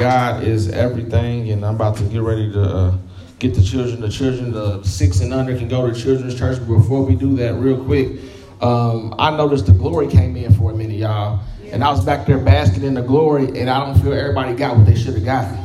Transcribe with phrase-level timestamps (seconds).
[0.00, 2.98] God is everything, and I'm about to get ready to uh,
[3.38, 4.00] get the children.
[4.00, 6.58] The children, the six and under, can go to children's church.
[6.58, 8.18] But before we do that, real quick,
[8.62, 11.40] um, I noticed the glory came in for a minute, y'all,
[11.70, 14.74] and I was back there basking in the glory, and I don't feel everybody got
[14.74, 15.58] what they should have gotten.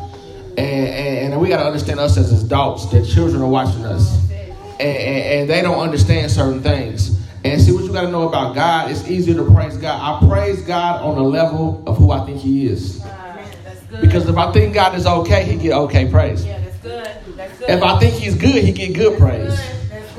[0.58, 4.18] And, and, and, we got to understand us as adults that children are watching us,
[4.32, 7.22] and, and, and they don't understand certain things.
[7.46, 8.92] And see what you got to know about God.
[8.92, 10.24] It's easier to praise God.
[10.24, 13.06] I praise God on the level of who I think He is.
[14.02, 16.46] Because if I think God is okay, He get okay praise.
[16.46, 17.08] Yeah, that's good.
[17.38, 17.70] That's good.
[17.70, 19.60] If I think He's good, He get good praise.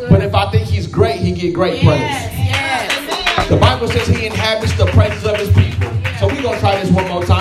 [0.09, 2.39] But if I think He's great, He get great yes, praise.
[2.39, 3.49] Yes.
[3.49, 5.91] The Bible says He inhabits the praises of His people.
[6.19, 7.36] So we're gonna try this one more time.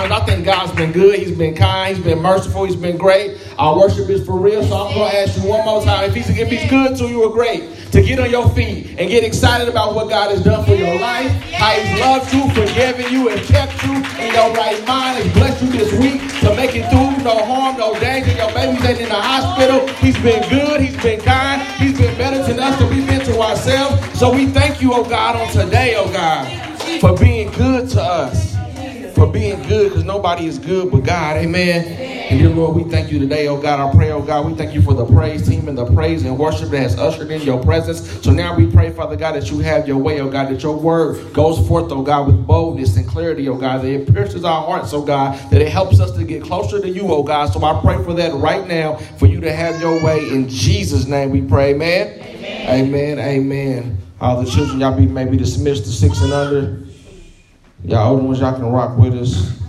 [0.76, 1.18] I think God's been good.
[1.18, 1.96] He's been kind.
[1.96, 2.64] He's been merciful.
[2.64, 3.38] He's been great.
[3.58, 4.62] Our worship is for real.
[4.62, 6.04] So I'm gonna ask you one more time.
[6.04, 9.08] If He's if He's good to you, are great to get on your feet and
[9.08, 13.10] get excited about what God has done for your life, how He's loved you, forgiven
[13.10, 16.74] you, and kept you in your right mind, and blessed you this week to make
[16.74, 18.32] it through no harm, no danger.
[18.32, 19.86] Your baby's ain't in the hospital.
[19.96, 20.80] He's been good.
[20.80, 21.62] He's been kind.
[21.80, 24.18] He's been better to us than we've been to ourselves.
[24.18, 26.46] So we thank you, oh God, on today, oh God,
[27.00, 28.55] for being good to us
[29.16, 31.38] for being good because nobody is good but God.
[31.38, 31.86] Amen.
[32.30, 33.80] And dear Lord, we thank you today, oh God.
[33.80, 36.38] I pray, oh God, we thank you for the praise team and the praise and
[36.38, 38.22] worship that has ushered in your presence.
[38.22, 40.76] So now we pray, Father God, that you have your way, oh God, that your
[40.76, 44.66] word goes forth, oh God, with boldness and clarity, oh God, that it pierces our
[44.66, 47.46] hearts, oh God, that it helps us to get closer to you, oh God.
[47.46, 50.28] So I pray for that right now, for you to have your way.
[50.28, 52.20] In Jesus' name we pray, amen.
[52.20, 52.68] Amen.
[52.68, 53.18] Amen.
[53.18, 53.98] amen.
[54.20, 56.85] All the children, y'all be maybe dismissed to six and under.
[57.84, 59.60] Y'all older ones, y'all can rock with us.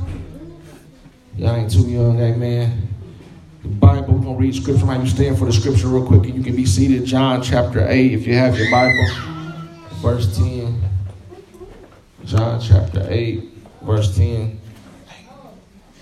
[1.36, 2.88] Y'all ain't too young, amen.
[3.62, 4.86] The Bible, we're going to read scripture.
[4.86, 7.06] Might you stand for the scripture real quick and you can be seated.
[7.06, 9.08] John chapter 8, if you have your Bible,
[9.96, 10.82] verse 10.
[12.26, 13.44] John chapter 8,
[13.84, 14.60] verse 10.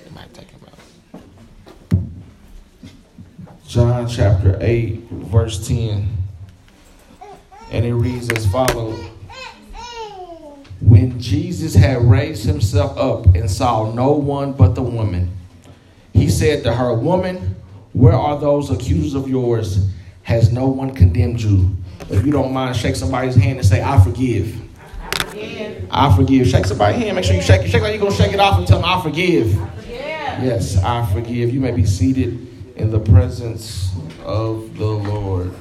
[0.05, 2.01] It might take him out.
[3.67, 6.07] John chapter 8, verse 10.
[7.71, 9.14] And it reads as follows.
[10.85, 15.35] When Jesus had raised himself up and saw no one but the woman,
[16.13, 17.55] he said to her, Woman,
[17.93, 19.89] where are those accusers of yours?
[20.23, 21.75] Has no one condemned you?
[22.09, 24.61] If you don't mind, shake somebody's hand and say, I forgive.
[25.01, 25.87] I forgive.
[25.89, 26.47] I forgive.
[26.47, 27.15] Shake somebody's hand.
[27.15, 27.71] Make sure you shake it.
[27.71, 29.59] Shake like you're going to shake it off and tell them, I forgive.
[29.59, 30.43] I forgive.
[30.43, 31.51] Yes, I forgive.
[31.51, 33.91] You may be seated in the presence
[34.23, 35.51] of the Lord.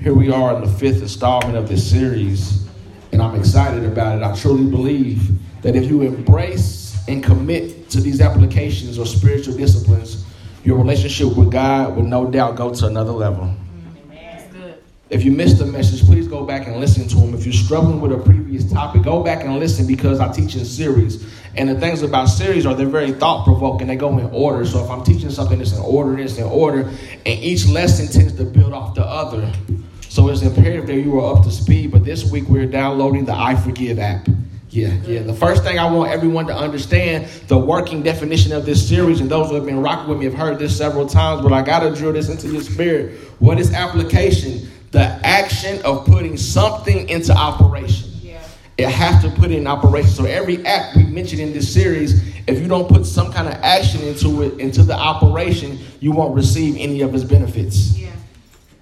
[0.00, 2.64] Here we are in the fifth installment of this series,
[3.10, 4.22] and I'm excited about it.
[4.22, 5.28] I truly believe
[5.62, 10.24] that if you embrace and commit to these applications or spiritual disciplines,
[10.62, 13.52] your relationship with God will no doubt go to another level.
[15.10, 17.34] If you missed the message, please go back and listen to them.
[17.34, 20.64] If you're struggling with a previous topic, go back and listen because I teach in
[20.64, 21.26] series.
[21.56, 23.88] And the things about series are they're very thought provoking.
[23.88, 24.64] They go in order.
[24.64, 26.82] So if I'm teaching something that's in order, it's in order.
[27.26, 29.50] And each lesson tends to build off the other.
[30.18, 31.92] So it's imperative that you are up to speed.
[31.92, 34.26] But this week we're downloading the I Forgive app.
[34.68, 35.22] Yeah, yeah.
[35.22, 39.30] The first thing I want everyone to understand the working definition of this series, and
[39.30, 41.84] those who have been rocking with me have heard this several times, but I got
[41.84, 43.16] to drill this into your spirit.
[43.38, 44.68] What is application?
[44.90, 48.10] The action of putting something into operation.
[48.20, 48.42] Yeah.
[48.76, 50.10] It has to put it in operation.
[50.10, 53.54] So every act we mentioned in this series, if you don't put some kind of
[53.62, 57.96] action into it, into the operation, you won't receive any of its benefits.
[57.96, 58.08] Yeah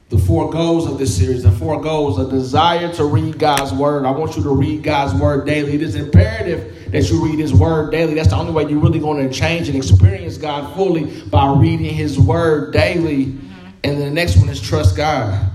[0.09, 4.05] the four goals of this series, the four goals, a desire to read God's word.
[4.05, 5.75] I want you to read God's word daily.
[5.75, 8.15] It is imperative that you read his word daily.
[8.15, 11.93] That's the only way you're really going to change and experience God fully by reading
[11.93, 13.27] his word daily.
[13.27, 13.67] Mm-hmm.
[13.83, 15.51] And the next one is trust God.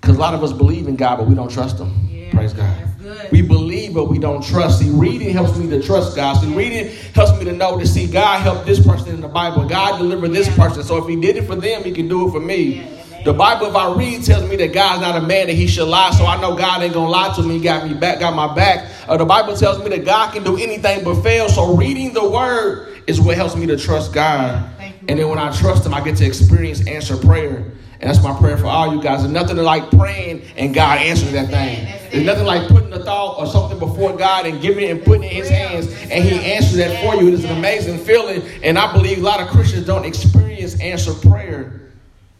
[0.00, 2.08] Because a lot of us believe in God, but we don't trust him.
[2.10, 2.86] Yeah, Praise God.
[3.30, 4.78] We believe, but we don't trust.
[4.78, 6.40] See, reading helps me to trust God.
[6.40, 9.68] See, reading helps me to know to see God help this person in the Bible.
[9.68, 10.82] God delivered this person.
[10.82, 12.76] So if he did it for them, he can do it for me.
[12.76, 12.99] Yeah.
[13.24, 15.88] The Bible, if I read, tells me that God's not a man that he should
[15.88, 16.10] lie.
[16.12, 17.58] So I know God ain't gonna lie to me.
[17.58, 18.90] He got me back, got my back.
[19.06, 21.48] Uh, the Bible tells me that God can do anything but fail.
[21.48, 24.70] So reading the word is what helps me to trust God.
[25.08, 27.72] And then when I trust Him, I get to experience answer prayer.
[28.00, 29.20] And that's my prayer for all you guys.
[29.20, 31.86] There's nothing like praying and God answering that thing.
[32.10, 35.24] There's nothing like putting a thought or something before God and giving it and putting
[35.24, 37.28] it in His hands and He answers that for you.
[37.28, 38.42] It is an amazing feeling.
[38.62, 41.89] And I believe a lot of Christians don't experience answer prayer.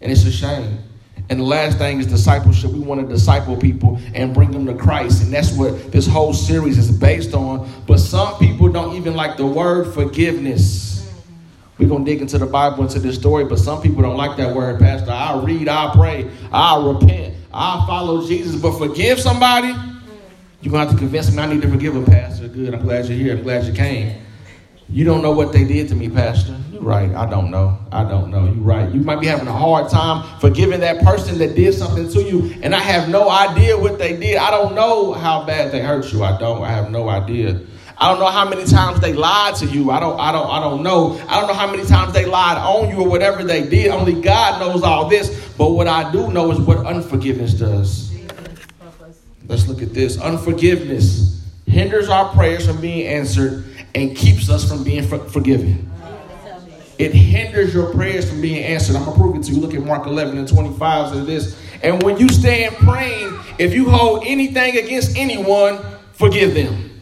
[0.00, 0.78] And it's a shame.
[1.28, 2.72] And the last thing is discipleship.
[2.72, 5.22] We want to disciple people and bring them to Christ.
[5.22, 7.70] And that's what this whole series is based on.
[7.86, 11.08] But some people don't even like the word forgiveness.
[11.78, 14.36] We're going to dig into the Bible, into this story, but some people don't like
[14.36, 15.12] that word, Pastor.
[15.12, 18.60] i read, i pray, i repent, i follow Jesus.
[18.60, 19.68] But forgive somebody?
[20.60, 22.48] You're going to have to convince me I need to forgive them, Pastor.
[22.48, 22.74] Good.
[22.74, 23.36] I'm glad you're here.
[23.36, 24.20] I'm glad you came.
[24.90, 26.59] You don't know what they did to me, Pastor.
[26.80, 27.14] Right.
[27.14, 27.78] I don't know.
[27.92, 28.46] I don't know.
[28.46, 28.90] You're right.
[28.90, 32.58] You might be having a hard time forgiving that person that did something to you,
[32.62, 34.38] and I have no idea what they did.
[34.38, 36.24] I don't know how bad they hurt you.
[36.24, 36.62] I don't.
[36.62, 37.60] I have no idea.
[37.98, 39.90] I don't know how many times they lied to you.
[39.90, 41.20] I don't, I don't, I don't know.
[41.28, 43.88] I don't know how many times they lied on you or whatever they did.
[43.88, 45.52] Only God knows all this.
[45.58, 48.10] But what I do know is what unforgiveness does.
[49.46, 50.18] Let's look at this.
[50.18, 55.90] Unforgiveness hinders our prayers from being answered and keeps us from being for- forgiven.
[57.00, 58.94] It hinders your prayers from being answered.
[58.94, 59.58] I'm going to prove it to you.
[59.58, 61.58] Look at Mark 11 and 25 says this.
[61.82, 65.78] And when you stand praying, if you hold anything against anyone,
[66.12, 67.00] forgive them.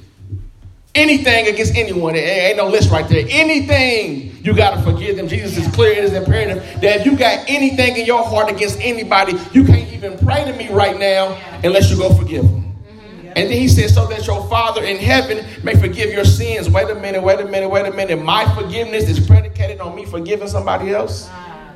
[0.94, 3.26] Anything against anyone, ain't no list right there.
[3.28, 5.26] Anything, you got to forgive them.
[5.26, 8.78] Jesus is clear, it is imperative that if you got anything in your heart against
[8.80, 12.67] anybody, you can't even pray to me right now unless you go forgive them.
[13.36, 16.68] And then he says, so that your Father in heaven may forgive your sins.
[16.70, 18.22] Wait a minute, wait a minute, wait a minute.
[18.22, 21.28] My forgiveness is predicated on me forgiving somebody else.
[21.30, 21.74] Ah,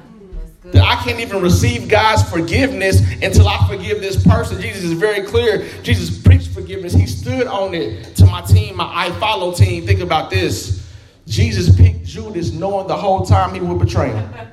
[0.64, 4.60] that I can't even receive God's forgiveness until I forgive this person.
[4.60, 5.69] Jesus is very clear.
[5.82, 6.94] Jesus preached forgiveness.
[6.94, 9.87] He stood on it to my team, my I follow team.
[9.87, 10.88] Think about this.
[11.26, 14.32] Jesus picked Judas knowing the whole time he would betray him.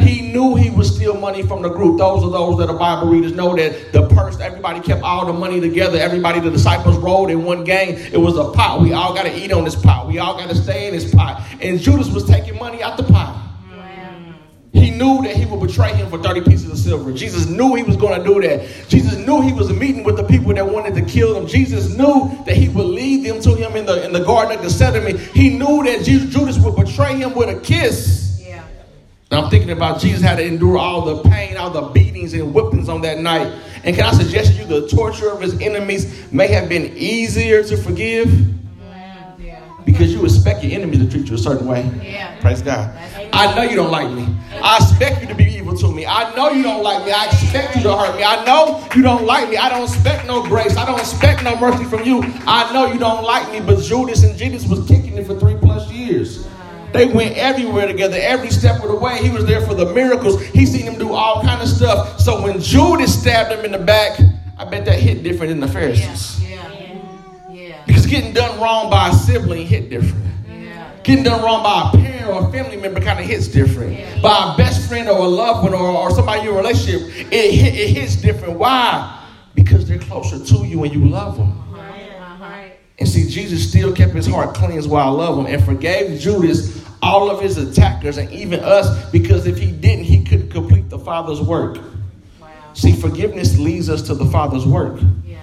[0.00, 1.98] He knew he would steal money from the group.
[1.98, 5.32] Those are those that are Bible readers know that the purse, everybody kept all the
[5.32, 5.98] money together.
[5.98, 7.94] Everybody, the disciples rolled in one gang.
[7.94, 8.82] It was a pot.
[8.82, 10.06] We all got to eat on this pot.
[10.06, 11.42] We all got to stay in this pot.
[11.60, 13.42] And Judas was taking money out the pot.
[14.72, 17.10] He knew that he would betray him for 30 pieces of silver.
[17.10, 18.68] Jesus knew he was going to do that.
[18.88, 21.46] Jesus knew he was meeting with the people that wanted to kill him.
[21.46, 24.62] Jesus knew that he would lead them to him in the, in the Garden of
[24.62, 25.16] Gethsemane.
[25.16, 28.25] He knew that Jesus, Judas would betray him with a kiss.
[29.30, 32.54] And I'm thinking about Jesus had to endure all the pain, all the beatings and
[32.54, 33.52] whippings on that night.
[33.82, 37.64] And can I suggest to you the torture of his enemies may have been easier
[37.64, 38.28] to forgive?
[39.84, 41.88] Because you expect your enemy to treat you a certain way.
[42.02, 42.38] Yeah.
[42.40, 42.96] Praise God.
[43.32, 44.28] I know you don't like me.
[44.62, 46.06] I expect you to be evil to me.
[46.06, 47.12] I know you don't like me.
[47.12, 48.24] I expect you to hurt me.
[48.24, 49.56] I know you don't like me.
[49.56, 50.76] I don't expect no grace.
[50.76, 52.22] I don't expect no mercy from you.
[52.46, 53.60] I know you don't like me.
[53.60, 56.46] But Judas and Jesus was kicking it for three plus years.
[56.96, 59.18] They went everywhere together, every step of the way.
[59.22, 60.42] He was there for the miracles.
[60.42, 62.20] He seen them do all kind of stuff.
[62.20, 64.18] So when Judas stabbed him in the back,
[64.58, 66.42] I bet that hit different than the Pharisees.
[66.42, 66.72] Yeah.
[67.50, 67.84] yeah.
[67.86, 70.24] Because getting done wrong by a sibling hit different.
[71.06, 74.20] Getting done wrong by a parent or a family member kind of hits different.
[74.20, 77.00] By a best friend or a loved one or, or somebody in your relationship,
[77.30, 78.58] it, hit, it hits different.
[78.58, 79.24] Why?
[79.54, 81.62] Because they're closer to you and you love them.
[82.98, 86.82] And see, Jesus still kept his heart cleansed while I love him and forgave Judas
[87.02, 90.98] all of his attackers and even us because if he didn't, he couldn't complete the
[90.98, 91.78] Father's work.
[92.40, 92.48] Wow.
[92.74, 95.00] See, forgiveness leads us to the Father's work.
[95.24, 95.40] Yeah.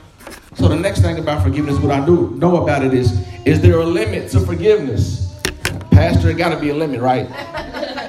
[0.55, 3.79] So the next thing about forgiveness, what I do know about it is, is there
[3.79, 5.33] a limit to forgiveness?
[5.91, 7.27] Pastor, it got to be a limit, right?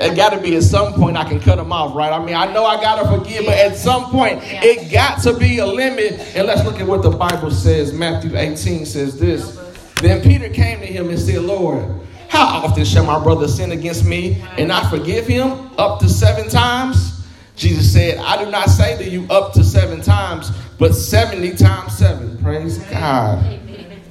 [0.01, 2.13] It got to be at some point I can cut them off, right?
[2.13, 5.33] I mean, I know I got to forgive, but at some point it got to
[5.33, 6.21] be a limit.
[6.35, 7.93] And let's look at what the Bible says.
[7.93, 9.61] Matthew 18 says this.
[9.97, 12.01] Then Peter came to him and said, Lord,
[12.35, 15.71] how often shall my brother sin against me and I forgive him?
[15.79, 17.25] Up to seven times?
[17.55, 21.97] Jesus said, I do not say to you up to seven times, but 70 times
[21.97, 22.37] seven.
[22.39, 23.61] Praise God.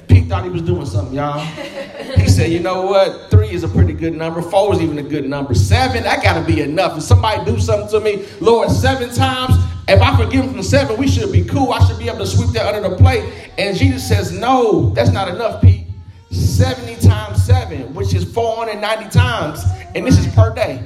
[0.08, 1.38] Pete thought he was doing something, y'all.
[1.38, 3.30] He said, you know what?
[3.30, 4.40] Three is a pretty good number.
[4.40, 5.54] Four is even a good number.
[5.54, 6.96] Seven, that got to be enough.
[6.96, 9.54] If somebody do something to me, Lord, seven times,
[9.86, 11.72] if I forgive him from seven, we should be cool.
[11.72, 13.50] I should be able to sweep that under the plate.
[13.58, 15.84] And Jesus says, no, that's not enough, Pete.
[16.30, 19.64] 70 times seven, which is 490 times.
[19.94, 20.82] And this is per day.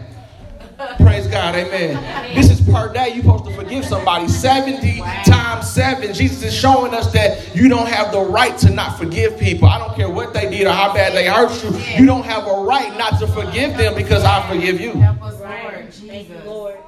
[0.99, 2.37] Praise God, amen.
[2.37, 3.09] This is per day.
[3.09, 6.15] You're supposed to forgive somebody 70 times 7.
[6.15, 9.67] Jesus is showing us that you don't have the right to not forgive people.
[9.67, 11.77] I don't care what they did or how bad they hurt you.
[11.99, 14.93] You don't have a right not to forgive them because I forgive you.
[14.93, 15.51] Help us, Lord.
[15.51, 16.47] Thank you, Jesus.
[16.47, 16.79] Lord.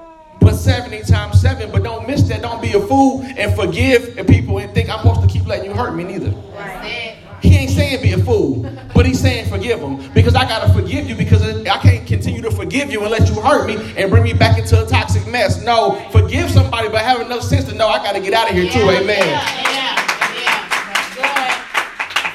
[0.41, 2.43] But 70 times 7, but don't miss that.
[2.43, 5.77] Don't be a fool and forgive people and think I'm supposed to keep letting you
[5.77, 6.31] hurt me neither.
[6.31, 7.00] That's it.
[7.43, 11.09] He ain't saying be a fool, but he's saying forgive them because I gotta forgive
[11.09, 14.25] you because I can't continue to forgive you and let you hurt me and bring
[14.25, 15.63] me back into a toxic mess.
[15.63, 18.71] No, forgive somebody, but have enough sense to know I gotta get out of here
[18.71, 18.81] too.
[18.81, 19.09] Amen.
[19.09, 19.91] Yeah, yeah,
[20.35, 20.69] yeah.
[20.93, 21.25] That's good.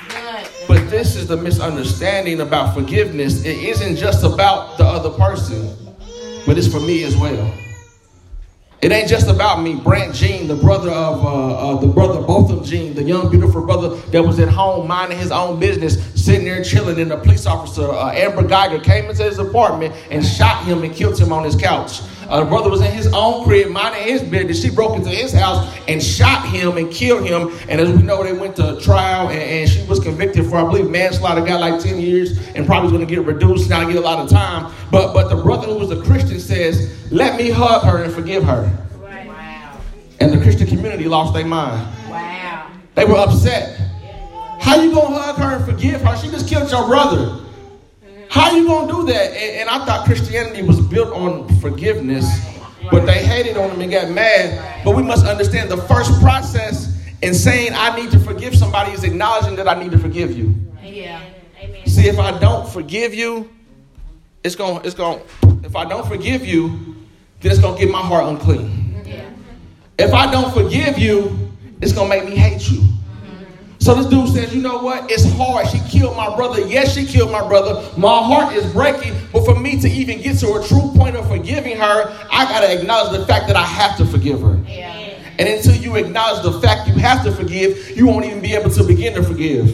[0.10, 0.68] That's good.
[0.68, 3.46] But this is the misunderstanding about forgiveness.
[3.46, 5.70] It isn't just about the other person,
[6.46, 7.54] but it's for me as well.
[8.82, 9.76] It ain't just about me.
[9.76, 13.96] Brant Jean, the brother of uh, uh, the brother Botham Jean, the young beautiful brother
[14.12, 17.90] that was at home minding his own business, sitting there chilling, and the police officer
[17.90, 21.56] uh, Amber Guyger came into his apartment and shot him and killed him on his
[21.56, 22.02] couch.
[22.30, 24.62] Uh, the brother was in his own crib, minding his business.
[24.62, 27.52] She broke into his house and shot him and killed him.
[27.70, 30.64] And as we know, they went to trial, and, and she was convicted for, I
[30.64, 31.42] believe, manslaughter.
[31.42, 33.70] Got like ten years, and probably going to get reduced.
[33.70, 34.74] Now get a lot of time.
[34.92, 38.44] But but the brother who was a Christian says, "Let me hug her and forgive
[38.44, 39.80] her." Wow.
[40.20, 41.88] And the Christian community lost their mind.
[42.10, 42.72] Wow.
[42.96, 43.80] They were upset.
[44.60, 46.18] How you gonna hug her and forgive her?
[46.18, 47.45] She just killed your brother.
[48.36, 49.32] How you gonna do that?
[49.32, 52.26] And, and I thought Christianity was built on forgiveness,
[52.92, 54.84] but they hated on him and got mad.
[54.84, 59.06] But we must understand the first process in saying I need to forgive somebody is
[59.06, 60.54] acknowledging that I need to forgive you.
[60.84, 61.24] Yeah.
[61.62, 61.88] Amen.
[61.88, 63.50] See, if I don't forgive you,
[64.44, 65.22] it's gonna, it's gonna.
[65.64, 66.94] If I don't forgive you,
[67.40, 69.02] then it's gonna get my heart unclean.
[69.06, 69.30] Yeah.
[69.98, 72.84] If I don't forgive you, it's gonna make me hate you.
[73.86, 75.12] So this dude says, you know what?
[75.12, 75.68] It's hard.
[75.68, 76.60] She killed my brother.
[76.62, 77.88] Yes, she killed my brother.
[78.00, 79.14] My heart is breaking.
[79.32, 82.80] But for me to even get to a true point of forgiving her, I gotta
[82.80, 84.60] acknowledge the fact that I have to forgive her.
[84.68, 84.92] Yeah.
[85.38, 88.72] And until you acknowledge the fact you have to forgive, you won't even be able
[88.72, 89.70] to begin to forgive.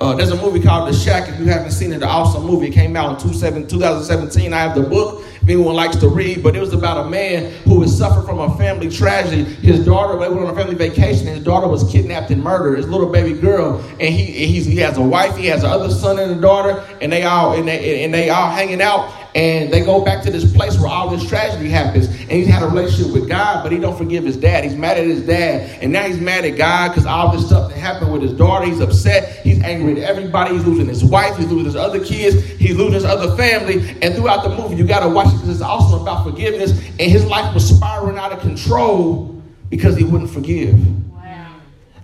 [0.00, 1.28] Uh, there's a movie called The Shack.
[1.28, 2.68] If you haven't seen it, the awesome movie.
[2.68, 4.52] It came out in 2017.
[4.52, 6.42] I have the book if anyone likes to read.
[6.42, 9.44] But it was about a man who was suffering from a family tragedy.
[9.44, 12.76] His daughter, they went on a family vacation, his daughter was kidnapped and murdered.
[12.76, 14.26] His little baby girl, and he
[14.58, 17.66] he has a wife, he has another son and a daughter, and they all and
[17.66, 19.10] they and they all hanging out.
[19.34, 22.06] And they go back to this place where all this tragedy happens.
[22.06, 24.64] And he's had a relationship with God, but he don't forgive his dad.
[24.64, 25.82] He's mad at his dad.
[25.82, 28.64] And now he's mad at God because all this stuff that happened with his daughter.
[28.64, 29.44] He's upset.
[29.44, 30.54] He's angry at everybody.
[30.54, 31.36] He's losing his wife.
[31.36, 32.42] He's losing his other kids.
[32.52, 33.96] He's losing his other family.
[34.02, 36.72] And throughout the movie, you got to watch it because it's also about forgiveness.
[36.72, 40.74] And his life was spiraling out of control because he wouldn't forgive.
[41.12, 41.56] Wow.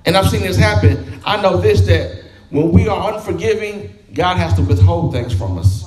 [0.05, 1.21] And I've seen this happen.
[1.25, 5.84] I know this that when we are unforgiving, God has to withhold things from us.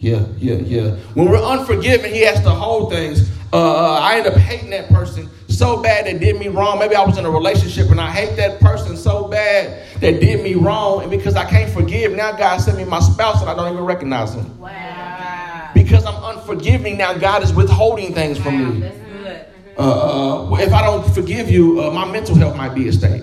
[0.00, 0.96] Yeah, yeah, yeah.
[1.14, 3.30] When we're unforgiving, he has to hold things.
[3.52, 6.78] Uh, I end up hating that person so bad that did me wrong.
[6.78, 10.44] Maybe I was in a relationship and I hate that person so bad that did
[10.44, 11.02] me wrong.
[11.02, 13.84] And because I can't forgive, now God sent me my spouse and I don't even
[13.84, 14.58] recognize him.
[14.60, 15.70] Wow.
[15.74, 18.90] Because I'm unforgiving, now God is withholding things from me.
[19.76, 23.22] Uh, uh, if I don't forgive you, uh, my mental health might be at stake.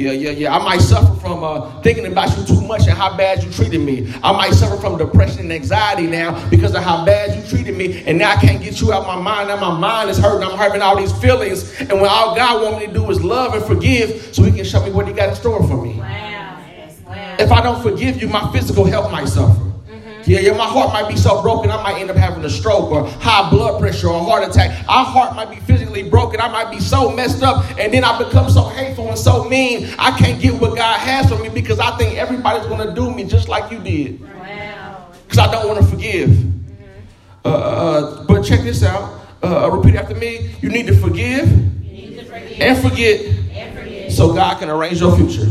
[0.00, 0.56] Yeah, yeah, yeah.
[0.56, 3.82] I might suffer from uh, thinking about you too much and how bad you treated
[3.82, 4.10] me.
[4.22, 8.02] I might suffer from depression and anxiety now because of how bad you treated me.
[8.06, 9.48] And now I can't get you out of my mind.
[9.48, 10.48] Now my mind is hurting.
[10.48, 11.78] I'm having all these feelings.
[11.80, 14.64] And when all God wants me to do is love and forgive so he can
[14.64, 15.98] show me what he got in store for me.
[15.98, 16.62] Wow.
[17.06, 17.36] Wow.
[17.38, 19.69] If I don't forgive you, my physical health might suffer.
[20.30, 22.92] Yeah, yeah, my heart might be so broken, I might end up having a stroke
[22.92, 24.70] or high blood pressure or a heart attack.
[24.88, 26.40] Our heart might be physically broken.
[26.40, 29.92] I might be so messed up, and then I become so hateful and so mean.
[29.98, 33.12] I can't get what God has for me because I think everybody's going to do
[33.12, 35.08] me just like you did Wow.
[35.24, 36.38] because I don't want to forgive.
[37.44, 39.20] Uh, uh, but check this out.
[39.42, 40.54] Uh, repeat after me.
[40.60, 41.48] You need to forgive
[41.82, 43.20] need to forgive and forget
[43.50, 44.12] and forget.
[44.12, 45.50] so God can arrange your future.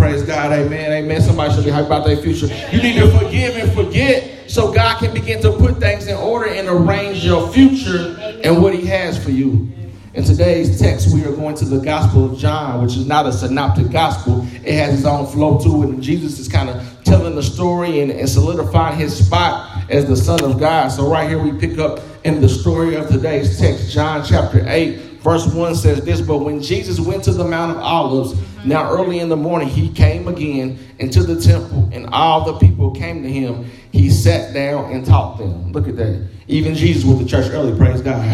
[0.00, 1.20] Praise God, amen, amen.
[1.20, 2.46] Somebody should be hyped about their future.
[2.72, 6.48] You need to forgive and forget so God can begin to put things in order
[6.48, 9.70] and arrange your future and what He has for you.
[10.14, 13.32] In today's text, we are going to the Gospel of John, which is not a
[13.32, 14.40] synoptic gospel.
[14.64, 18.00] It has its own flow to it, and Jesus is kind of telling the story
[18.00, 20.88] and, and solidifying his spot as the Son of God.
[20.88, 25.09] So, right here, we pick up in the story of today's text, John chapter 8,
[25.20, 28.34] Verse 1 says this But when Jesus went to the Mount of Olives,
[28.64, 32.90] now early in the morning, he came again into the temple, and all the people
[32.90, 33.70] came to him.
[33.92, 35.72] He sat down and taught them.
[35.72, 36.26] Look at that.
[36.48, 38.24] Even Jesus went to church early, praise God.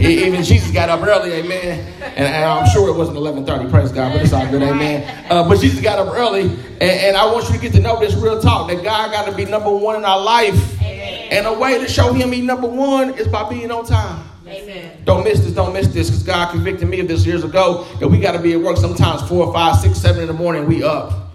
[0.00, 1.92] E- Even Jesus got up early, amen.
[2.02, 5.26] And, and I'm sure it wasn't 11:30, praise God, but it's all good, amen.
[5.30, 7.98] Uh, but Jesus got up early, and, and I want you to get to know
[8.00, 10.80] this real talk that God got to be number one in our life.
[10.82, 14.22] And a way to show Him He number one is by being on time.
[14.46, 15.02] Amen.
[15.04, 18.06] Don't miss this, don't miss this, because God convicted me of this years ago that
[18.06, 20.66] we got to be at work sometimes four, five, six, seven in the morning.
[20.66, 21.30] We up.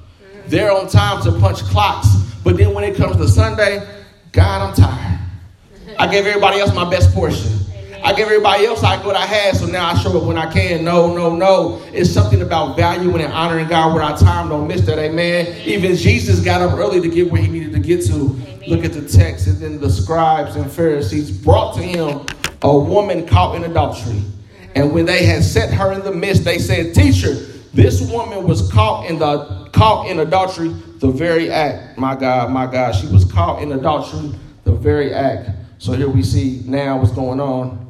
[0.48, 2.08] They're on time to punch clocks,
[2.44, 3.86] but then when it comes to Sunday,
[4.32, 5.20] God, I'm tired.
[6.00, 7.52] I gave everybody else my best portion.
[8.04, 10.52] I gave everybody else I what I had, so now I show up when I
[10.52, 10.84] can.
[10.84, 11.82] No, no, no.
[11.94, 14.50] It's something about valuing and honoring God with our time.
[14.50, 15.56] Don't miss that, amen.
[15.66, 18.40] Even Jesus got up early to get where he needed to get to.
[18.68, 22.26] Look at the text, and then the scribes and Pharisees brought to him
[22.62, 24.22] a woman caught in adultery.
[24.76, 27.34] And when they had set her in the midst, they said, Teacher,
[27.74, 31.98] this woman was caught in the caught in adultery, the very act.
[31.98, 34.32] My God, my God, she was caught in adultery,
[34.64, 35.50] the very act.
[35.78, 37.90] So here we see now what's going on.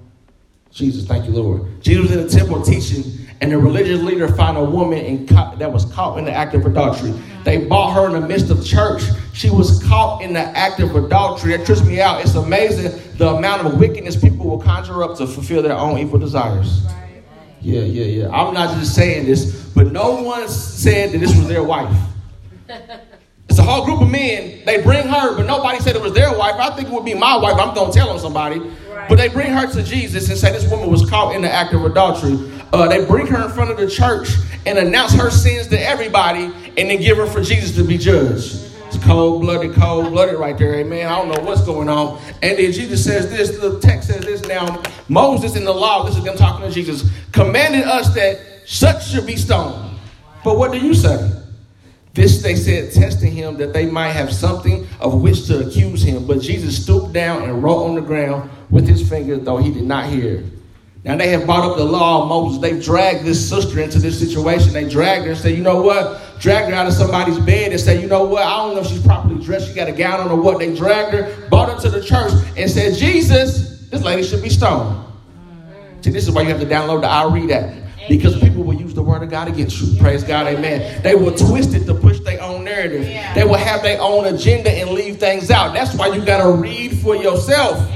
[0.72, 1.82] Jesus, thank you, Lord.
[1.82, 5.86] Jesus in the temple teaching, and the religious leader found a woman in, that was
[5.86, 7.12] caught in the act of adultery.
[7.44, 9.02] They brought her in the midst of church.
[9.34, 11.58] She was caught in the act of adultery.
[11.58, 12.22] That trips me out.
[12.22, 16.20] It's amazing the amount of wickedness people will conjure up to fulfill their own evil
[16.20, 16.84] desires.
[17.62, 18.30] Yeah, yeah, yeah.
[18.30, 21.96] I'm not just saying this, but no one said that this was their wife.
[23.50, 24.62] It's a whole group of men.
[24.66, 26.56] They bring her, but nobody said it was their wife.
[26.56, 27.58] I think it would be my wife.
[27.60, 28.62] I'm going to tell on somebody.
[29.10, 31.74] But they bring her to Jesus and say this woman was caught in the act
[31.74, 32.38] of adultery.
[32.74, 34.30] Uh, they bring her in front of the church
[34.66, 36.46] and announce her sins to everybody
[36.78, 38.68] and then give her for Jesus to be judged.
[38.88, 40.76] It's cold blooded, cold blooded right there.
[40.76, 41.08] Amen.
[41.08, 42.22] I don't know what's going on.
[42.42, 44.82] And then Jesus says this, the text says this now.
[45.08, 49.26] Moses in the law, this is them talking to Jesus, commanded us that such should
[49.26, 49.98] be stoned.
[50.44, 51.42] But what do you say?
[52.14, 56.28] This they said, testing him that they might have something of which to accuse him.
[56.28, 59.84] But Jesus stooped down and wrote on the ground with his finger, though he did
[59.84, 60.44] not hear.
[61.04, 62.62] Now they have brought up the law of Moses.
[62.62, 64.72] They've dragged this sister into this situation.
[64.72, 66.22] They dragged her and said, you know what?
[66.40, 68.44] Dragged her out of somebody's bed and said, you know what?
[68.44, 69.68] I don't know if she's properly dressed.
[69.70, 70.60] She got a gown on or what.
[70.60, 74.50] They dragged her, brought her to the church, and said, Jesus, this lady should be
[74.50, 75.08] stoned.
[76.02, 77.78] See, this is why you have to download the I Read app.
[78.08, 79.98] Because people will use the word of God against you.
[80.00, 81.02] Praise God, amen.
[81.04, 83.06] They will twist it to push their own narrative.
[83.36, 85.74] They will have their own agenda and leave things out.
[85.74, 87.88] That's why you got to read for yourself.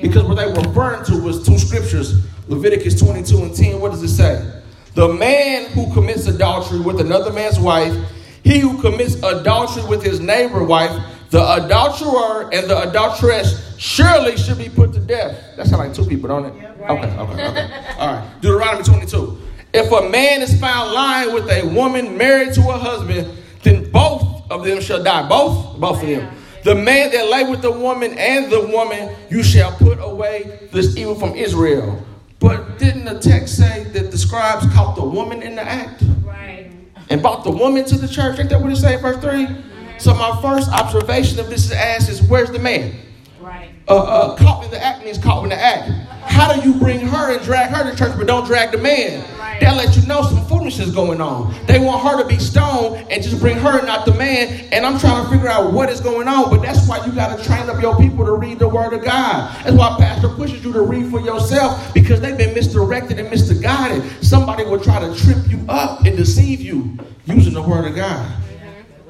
[0.00, 3.80] Because what they were referring to was two scriptures Leviticus 22 and 10.
[3.80, 4.62] What does it say?
[4.94, 7.96] The man who commits adultery with another man's wife,
[8.42, 10.92] he who commits adultery with his neighbor wife,
[11.30, 15.56] the adulterer and the adulteress surely should be put to death.
[15.56, 16.78] That sounds like two people, don't it?
[16.78, 16.90] Right.
[16.90, 17.94] Okay, okay, okay.
[17.98, 18.40] All right.
[18.40, 19.38] Deuteronomy 22.
[19.72, 24.48] If a man is found lying with a woman married to a husband, then both
[24.50, 25.28] of them shall die.
[25.28, 25.80] Both?
[25.80, 26.32] Both of them.
[26.62, 30.96] The man that lay with the woman and the woman, you shall put away this
[30.96, 32.00] evil from Israel.
[32.44, 36.02] But didn't the text say that the scribes caught the woman in the act?
[36.22, 36.70] Right.
[37.08, 38.38] And brought the woman to the church?
[38.38, 39.46] Ain't that what it say in verse 3?
[39.46, 39.98] Mm-hmm.
[39.98, 42.96] So my first observation of this ass is where's the man?
[43.40, 43.70] Right.
[43.88, 45.90] Uh, uh, caught in the act means caught in the act.
[46.26, 49.24] How do you bring her and drag her to church but don't drag the man?
[49.60, 51.54] That let you know some foolishness is going on.
[51.66, 54.68] They want her to be stoned and just bring her, not the man.
[54.72, 56.50] And I'm trying to figure out what is going on.
[56.50, 59.04] But that's why you got to train up your people to read the word of
[59.04, 59.54] God.
[59.64, 64.02] That's why Pastor pushes you to read for yourself because they've been misdirected and misguided.
[64.24, 68.40] Somebody will try to trip you up and deceive you using the word of God.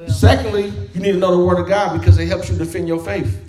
[0.07, 3.03] Secondly, you need to know the word of God because it helps you defend your
[3.03, 3.44] faith.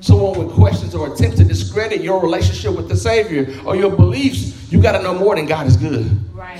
[0.00, 4.72] Someone with questions or attempts to discredit your relationship with the Savior or your beliefs,
[4.72, 6.10] you got to know more than God is good.
[6.34, 6.58] Right.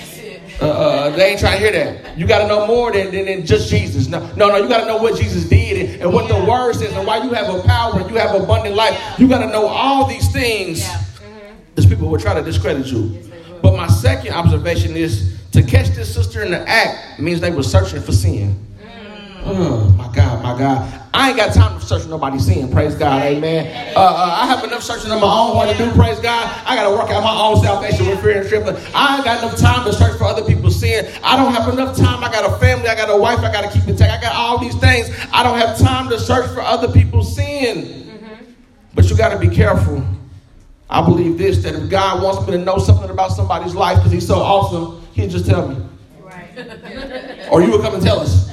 [0.61, 2.19] Uh, uh, they ain't trying to hear that.
[2.19, 4.09] You got to know more than, than, than, just Jesus.
[4.09, 4.57] No, no, no.
[4.59, 6.39] You got to know what Jesus did and, and what yeah.
[6.39, 8.93] the Word says and why you have a power and you have abundant life.
[8.93, 9.17] Yeah.
[9.19, 10.81] You got to know all these things.
[10.81, 10.99] Yeah.
[10.99, 11.89] Mm-hmm.
[11.89, 13.05] people will try to discredit you.
[13.05, 13.27] Yes,
[13.63, 17.63] but my second observation is to catch this sister in the act means they were
[17.63, 18.67] searching for sin.
[19.45, 21.01] Oh, my God, my God.
[21.13, 22.71] I ain't got time to search nobody's sin.
[22.71, 23.23] Praise God.
[23.23, 23.93] Amen.
[23.97, 25.91] Uh, uh, I have enough searching on my own what to do.
[25.93, 26.49] Praise God.
[26.65, 28.77] I got to work out my own salvation with fear and trembling.
[28.95, 31.11] I ain't got enough time to search for other people's sin.
[31.25, 32.23] I don't have enough time.
[32.23, 32.89] I got a family.
[32.89, 33.41] I got a wife.
[33.41, 34.13] I got to keep intact.
[34.13, 35.11] I got all these things.
[35.33, 37.85] I don't have time to search for other people's sin.
[37.85, 38.45] Mm-hmm.
[38.95, 40.05] But you got to be careful.
[40.89, 44.13] I believe this that if God wants me to know something about somebody's life because
[44.13, 45.77] he's so awesome, he'll just tell me.
[46.21, 47.49] Right.
[47.51, 48.50] or you will come and tell us.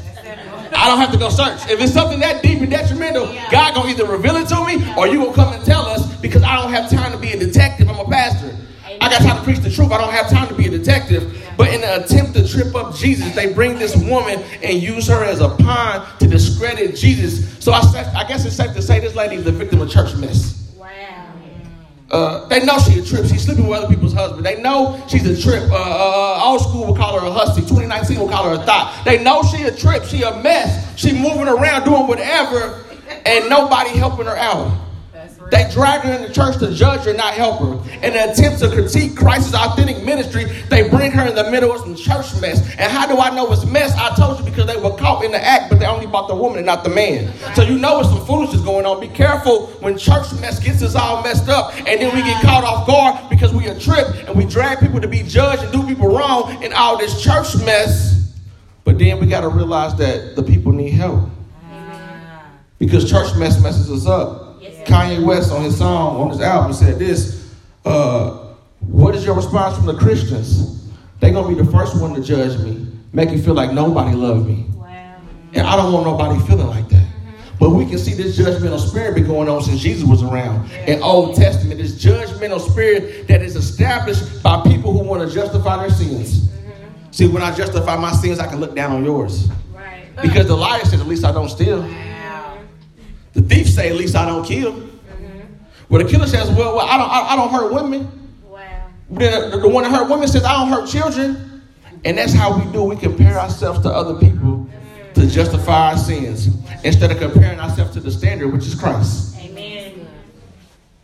[0.88, 1.70] I don't have to go search.
[1.70, 5.06] If it's something that deep and detrimental, God gonna either reveal it to me or
[5.06, 7.90] you will come and tell us because I don't have time to be a detective.
[7.90, 8.56] I'm a pastor.
[9.02, 9.92] I got time to preach the truth.
[9.92, 11.44] I don't have time to be a detective.
[11.58, 15.26] But in an attempt to trip up Jesus, they bring this woman and use her
[15.26, 17.62] as a pawn to discredit Jesus.
[17.62, 17.82] So I,
[18.16, 20.67] I guess it's safe to say this lady is the victim of church mess.
[22.10, 23.26] Uh, they know she's a trip.
[23.30, 24.44] She's sleeping with other people's husbands.
[24.44, 25.70] They know she's a trip.
[25.70, 27.62] Uh, uh, old school will call her a hussy.
[27.62, 29.04] 2019 will call her a thot.
[29.04, 30.06] They know she a trip.
[30.06, 30.98] She a mess.
[30.98, 32.86] She moving around doing whatever,
[33.26, 34.87] and nobody helping her out.
[35.50, 37.74] They drag her in the church to judge her, not help her.
[38.06, 41.82] In an attempt to critique Christ's authentic ministry, they bring her in the middle of
[41.82, 42.60] some church mess.
[42.78, 43.96] And how do I know it's mess?
[43.96, 46.36] I told you because they were caught in the act, but they only bought the
[46.36, 47.34] woman and not the man.
[47.56, 49.00] So you know there's some foolishness going on.
[49.00, 52.64] Be careful when church mess gets us all messed up, and then we get caught
[52.64, 55.86] off guard because we are tripped and we drag people to be judged and do
[55.88, 58.34] people wrong in all this church mess.
[58.84, 61.30] But then we got to realize that the people need help.
[62.80, 64.47] Because church mess messes us up.
[64.88, 67.54] Kanye West on his song, on his album, said this
[67.86, 70.90] uh, What is your response from the Christians?
[71.20, 74.16] They're going to be the first one to judge me, make you feel like nobody
[74.16, 74.66] loved me.
[74.74, 75.20] Wow.
[75.54, 77.06] And I don't want nobody feeling like that.
[77.60, 80.72] But we can see this judgmental spirit been going on since Jesus was around.
[80.88, 85.78] In Old Testament, this judgmental spirit that is established by people who want to justify
[85.78, 86.50] their sins.
[87.12, 89.50] See, when I justify my sins, I can look down on yours.
[89.74, 90.06] Right.
[90.22, 91.82] Because the liar says, at least I don't steal.
[91.82, 92.07] Wow.
[93.38, 94.74] The thief say, at least I don't kill.
[94.74, 95.42] Mm-hmm.
[95.90, 98.34] Well, the killer says, well, well I, don't, I, I don't hurt women.
[98.44, 98.90] Wow.
[99.12, 101.62] Then the, the one that hurt women says, I don't hurt children.
[102.04, 102.84] And that's how we do.
[102.84, 104.68] We compare ourselves to other people
[105.14, 105.30] to mm-hmm.
[105.30, 106.48] justify our sins
[106.84, 109.38] instead of comparing ourselves to the standard, which is Christ.
[109.38, 110.08] Amen.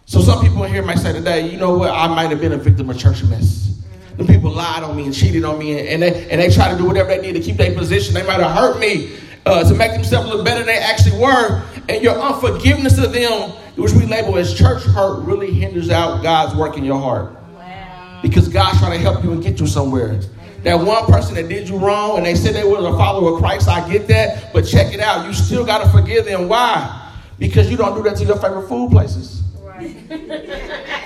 [0.05, 2.53] So some people in here might say today, you know what, I might have been
[2.53, 3.67] a victim of church mess.
[3.67, 4.17] Mm-hmm.
[4.17, 6.77] The people lied on me and cheated on me, and they and they try to
[6.79, 8.15] do whatever they need to keep their position.
[8.15, 11.63] They might have hurt me uh, to make themselves look better than they actually were.
[11.89, 16.55] And your unforgiveness of them, which we label as church hurt, really hinders out God's
[16.55, 17.33] work in your heart.
[17.55, 18.19] Wow.
[18.21, 20.19] Because God's trying to help you and get you somewhere.
[20.63, 23.39] That one person that did you wrong and they said they were a follower of
[23.39, 24.53] Christ, I get that.
[24.53, 26.47] But check it out, you still got to forgive them.
[26.47, 27.11] Why?
[27.37, 29.41] Because you don't do that to your favorite food places.
[29.61, 29.97] Right.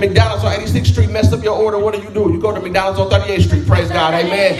[0.00, 1.78] McDonald's on 86th Street messed up your order.
[1.78, 2.32] What do you do?
[2.32, 3.66] You go to McDonald's on 38th Street.
[3.66, 4.14] Praise God.
[4.14, 4.56] Amen.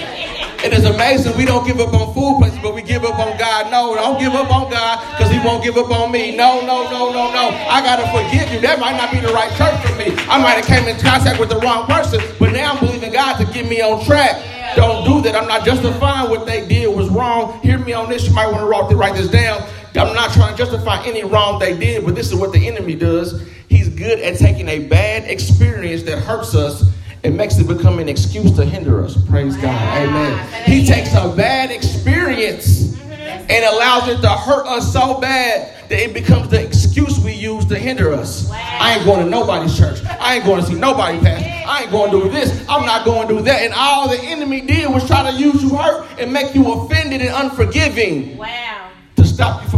[0.62, 3.38] It is amazing we don't give up on food places, but we give up on
[3.38, 3.70] God.
[3.72, 6.36] No, don't give up on God because He won't give up on me.
[6.36, 7.48] No, no, no, no, no.
[7.48, 8.60] I got to forgive you.
[8.60, 10.12] That might not be the right church for me.
[10.28, 13.38] I might have came in contact with the wrong person, but now I'm believing God
[13.38, 14.36] to get me on track.
[14.76, 15.34] Don't do that.
[15.34, 17.58] I'm not justifying what they did was wrong.
[17.60, 18.28] Hear me on this.
[18.28, 19.66] You might want to write, write this down.
[19.94, 22.94] I'm not trying to justify any wrong they did, but this is what the enemy
[22.94, 23.46] does.
[23.68, 26.84] He's good at taking a bad experience that hurts us
[27.22, 29.16] and makes it become an excuse to hinder us.
[29.28, 29.98] Praise God.
[29.98, 30.64] Amen.
[30.64, 36.14] He takes a bad experience and allows it to hurt us so bad that it
[36.14, 38.48] becomes the excuse we use to hinder us.
[38.50, 40.02] I ain't going to nobody's church.
[40.04, 41.68] I ain't going to see nobody pastor.
[41.68, 42.64] I ain't going to do this.
[42.68, 43.62] I'm not going to do that.
[43.62, 47.20] And all the enemy did was try to use you hurt and make you offended
[47.22, 48.88] and unforgiving Wow.
[49.16, 49.68] to stop you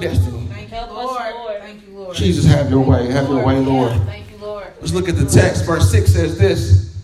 [0.00, 0.46] destiny.
[0.48, 1.34] Thank you, Lord.
[1.34, 1.60] Lord.
[1.60, 2.16] Thank you, Lord.
[2.16, 3.10] Jesus, have your way.
[3.10, 3.92] Have your way, Lord.
[4.06, 4.66] Thank you, Lord.
[4.80, 5.64] Let's look at the text.
[5.64, 6.96] Verse 6 says this.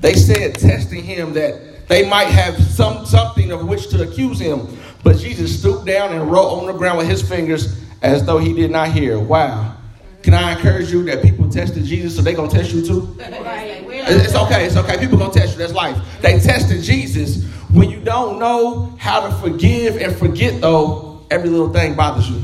[0.00, 4.66] They said, testing him, that they might have some something of which to accuse him.
[5.02, 8.52] But Jesus stooped down and wrote on the ground with his fingers as though he
[8.52, 9.18] did not hear.
[9.18, 9.76] Wow.
[10.22, 13.18] Can I encourage you that people tested Jesus, so they're going to test you too?
[13.44, 13.84] Right.
[14.06, 14.66] It's it's okay.
[14.66, 14.98] It's okay.
[14.98, 15.58] People gonna test you.
[15.58, 15.96] That's life.
[16.20, 17.44] They tested Jesus.
[17.70, 22.40] When you don't know how to forgive and forget, though, every little thing bothers you.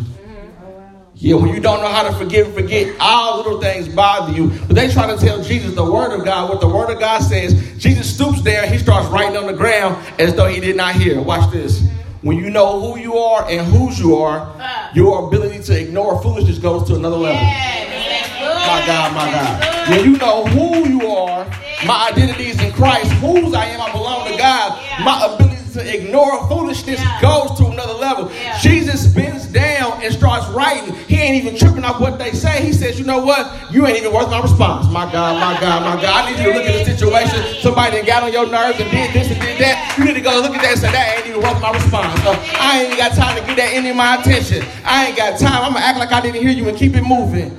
[1.15, 4.49] Yeah, when you don't know how to forgive and forget, all little things bother you.
[4.67, 7.21] But they try to tell Jesus the word of God, what the word of God
[7.21, 7.53] says.
[7.77, 11.21] Jesus stoops there, he starts writing on the ground as though he did not hear.
[11.21, 11.87] Watch this.
[12.23, 16.59] When you know who you are and whose you are, your ability to ignore foolishness
[16.59, 17.43] goes to another level.
[17.43, 19.91] My God, my God.
[19.91, 21.45] When you know who you are,
[21.87, 25.05] my identity is in Christ, whose I am, I belong to God.
[25.05, 25.50] My ability
[25.85, 28.31] to ignore foolishness goes to another level.
[28.61, 30.95] Jesus bends down and starts writing.
[31.09, 32.63] He ain't even tripping off what they say.
[32.65, 33.73] He says, You know what?
[33.73, 34.87] You ain't even worth my response.
[34.93, 36.25] My God, my God, my God.
[36.25, 37.61] I need you to look at the situation.
[37.63, 39.95] Somebody that got on your nerves and did this and did that.
[39.99, 42.21] You need to go look at that and say, That ain't even worth my response.
[42.25, 44.65] Uh, I ain't got time to give that any of my attention.
[44.85, 45.63] I ain't got time.
[45.65, 47.51] I'm going to act like I didn't hear you and keep it moving.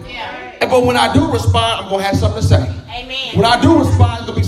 [0.62, 2.62] And- But when I do respond, I'm going to have something to say.
[2.92, 3.36] Amen.
[3.36, 4.44] When I do respond, it's gonna be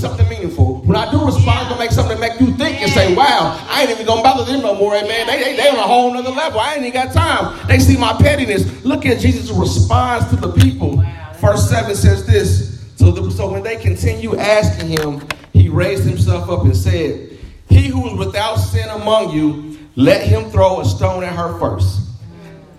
[6.44, 6.60] level.
[6.60, 7.68] I ain't even got time.
[7.68, 8.84] They see my pettiness.
[8.84, 11.04] Look at Jesus' response to the people.
[11.38, 12.82] Verse 7 says this.
[12.96, 17.88] So, the, so when they continue asking him, he raised himself up and said, He
[17.88, 22.10] who is without sin among you, let him throw a stone at her first.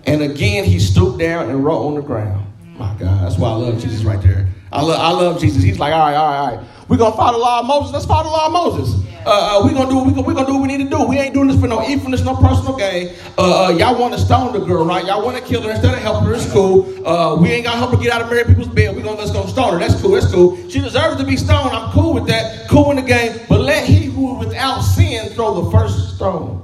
[0.05, 2.45] And again, he stooped down and wrote on the ground.
[2.77, 4.47] My God, that's why I love Jesus right there.
[4.71, 5.63] I love, I love Jesus.
[5.63, 6.67] He's like, all right, all right, all right.
[6.87, 7.93] We're going to follow the law of Moses.
[7.93, 9.05] Let's follow the law of Moses.
[9.25, 10.89] Uh, uh, we're going to do we gonna, we gonna do what we need to
[10.89, 11.03] do.
[11.03, 13.15] We ain't doing this for no evilness, no personal gain.
[13.39, 15.03] Uh, uh, y'all want to stone the girl, right?
[15.03, 16.33] Y'all want to kill her instead of help her.
[16.35, 16.85] It's cool.
[17.07, 18.95] Uh, we ain't going to help her get out of married people's bed.
[18.95, 19.79] We're going to let's go stone her.
[19.79, 20.11] That's cool.
[20.11, 20.57] That's cool.
[20.69, 21.71] She deserves to be stoned.
[21.71, 22.69] I'm cool with that.
[22.69, 23.39] Cool in the game.
[23.49, 26.61] But let he who is without sin throw the first stone.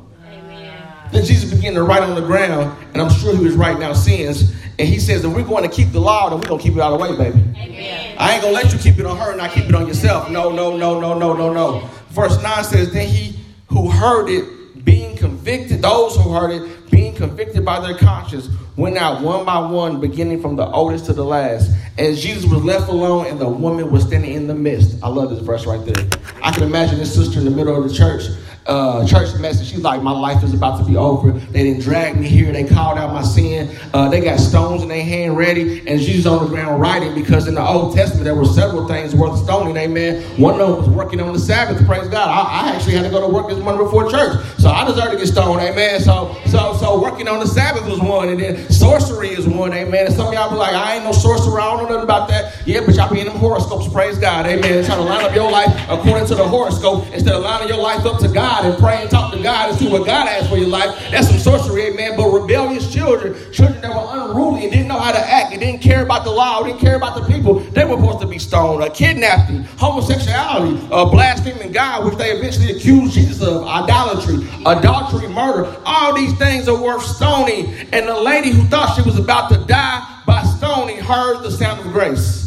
[1.11, 3.97] Then Jesus began to write on the ground, and I'm sure he was writing out
[3.97, 4.53] sins.
[4.81, 6.75] And he says, if we're going to keep the law, then we're going to keep
[6.75, 7.37] it out of the way, baby.
[7.55, 8.15] Amen.
[8.17, 9.85] I ain't going to let you keep it on her and not keep it on
[9.85, 10.31] yourself.
[10.31, 11.87] No, no, no, no, no, no, no.
[12.09, 17.10] Verse 9 says, then he who heard it, being convicted, those who heard it, being
[17.15, 21.25] convicted by their conscience, went out one by one, beginning from the oldest to the
[21.25, 21.71] last.
[21.97, 25.01] And Jesus was left alone, and the woman was standing in the midst.
[25.03, 26.07] I love this verse right there.
[26.41, 28.23] I can imagine this sister in the middle of the church
[28.67, 29.67] uh, church message.
[29.67, 31.31] She's like, my life is about to be over.
[31.31, 32.51] They didn't drag me here.
[32.51, 33.75] They called out my sin.
[33.93, 37.47] Uh, they got stones in their hand ready, and Jesus on the ground writing because
[37.47, 39.75] in the Old Testament there were several things worth stoning.
[39.77, 40.21] Amen.
[40.39, 41.85] One of them was working on the Sabbath.
[41.85, 42.27] Praise God.
[42.27, 45.11] I, I actually had to go to work this morning before church, so I deserve
[45.11, 45.61] to get stoned.
[45.61, 45.99] Amen.
[46.01, 50.05] So, so, so working on the Sabbath was one, and then sorcery is one, amen.
[50.05, 52.29] And some of y'all be like, I ain't no sorcerer, I don't know nothing about
[52.29, 52.61] that.
[52.65, 54.85] Yeah, but y'all be in them horoscopes, praise God, amen.
[54.85, 58.05] Trying to line up your life according to the horoscope instead of lining your life
[58.05, 60.57] up to God and pray and talk to God and see what God has for
[60.57, 60.95] your life.
[61.09, 62.15] That's some sorcery, amen.
[62.15, 65.81] But rebellious children, children that were unruly and didn't know how to act and didn't
[65.81, 68.83] care about the law, didn't care about the people, they were supposed to be stoned.
[68.83, 75.75] Uh, kidnapping, homosexuality, uh, blaspheming God, which they eventually accused Jesus of, idolatry, adultery, murder.
[75.85, 77.73] All these things are worth stoning.
[77.91, 81.85] And the lady who thought she was about to die by stoning heard the sound
[81.85, 82.39] of grace.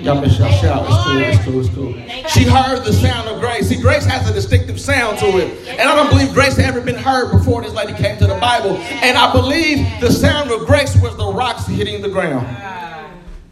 [0.00, 0.86] Y'all miss y'all shout.
[0.86, 2.28] It's cool, it's cool, it's cool.
[2.28, 3.68] She heard the sound of grace.
[3.68, 5.68] See, grace has a distinctive sound to it.
[5.68, 8.36] And I don't believe grace had ever been heard before this lady came to the
[8.36, 8.76] Bible.
[8.76, 12.46] And I believe the sound of grace was the rocks hitting the ground.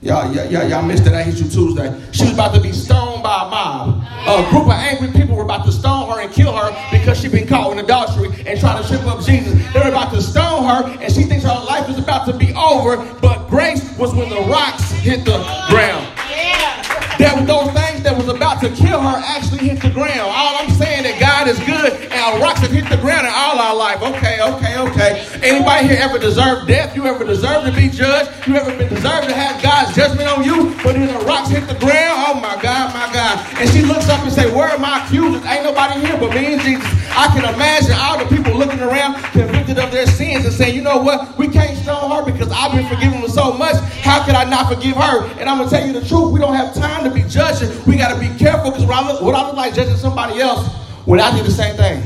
[0.03, 1.15] Y'all, y'all, y'all, y'all missed it.
[1.15, 1.99] I hit you Tuesday.
[2.13, 3.14] She was about to be stoned
[3.51, 4.05] by a mob.
[4.27, 7.33] A group of angry people were about to stone her and kill her because she'd
[7.33, 9.53] been caught in adultery and trying to trip up Jesus.
[9.73, 12.53] They were about to stone her, and she thinks her life is about to be
[12.55, 12.97] over.
[13.21, 16.07] But grace was when the rocks hit the ground.
[16.31, 20.21] Yeah, That those things that was about to kill her actually hit the ground.
[20.21, 21.14] All I'm saying that
[21.45, 24.01] God is good and rocks have hit the ground in all our life.
[24.01, 25.29] Okay, okay, okay.
[25.43, 26.97] Anybody here ever deserved death?
[26.97, 28.31] You ever deserved to be judged?
[28.49, 30.75] You ever been deserved to have God's judgment on you?
[30.83, 32.17] But then the rocks hit the ground.
[32.25, 33.45] Oh my God, my God.
[33.61, 35.45] And she looks up and say, Where are my accusers?
[35.45, 36.89] Ain't nobody here but me and Jesus.
[37.13, 40.81] I can imagine all the people looking around convicted of their sins and saying, You
[40.81, 41.37] know what?
[41.37, 43.77] We can't stone her because I've been forgiven with so much.
[44.01, 45.27] How could I not forgive her?
[45.37, 46.33] And I'm gonna tell you the truth.
[46.33, 47.69] We don't have time to be judging.
[47.85, 51.35] We got to be careful because what I look like judging somebody else when I
[51.37, 52.03] did the same thing.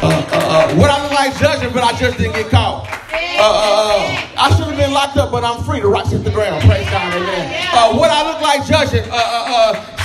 [0.00, 2.86] Uh, uh, uh, what I look like judging, but I just didn't get caught.
[3.10, 5.80] Uh, uh, I should have been locked up, but I'm free.
[5.80, 6.62] The rocks hit the ground.
[6.62, 7.96] Praise God, amen.
[7.96, 9.04] what I look like judging,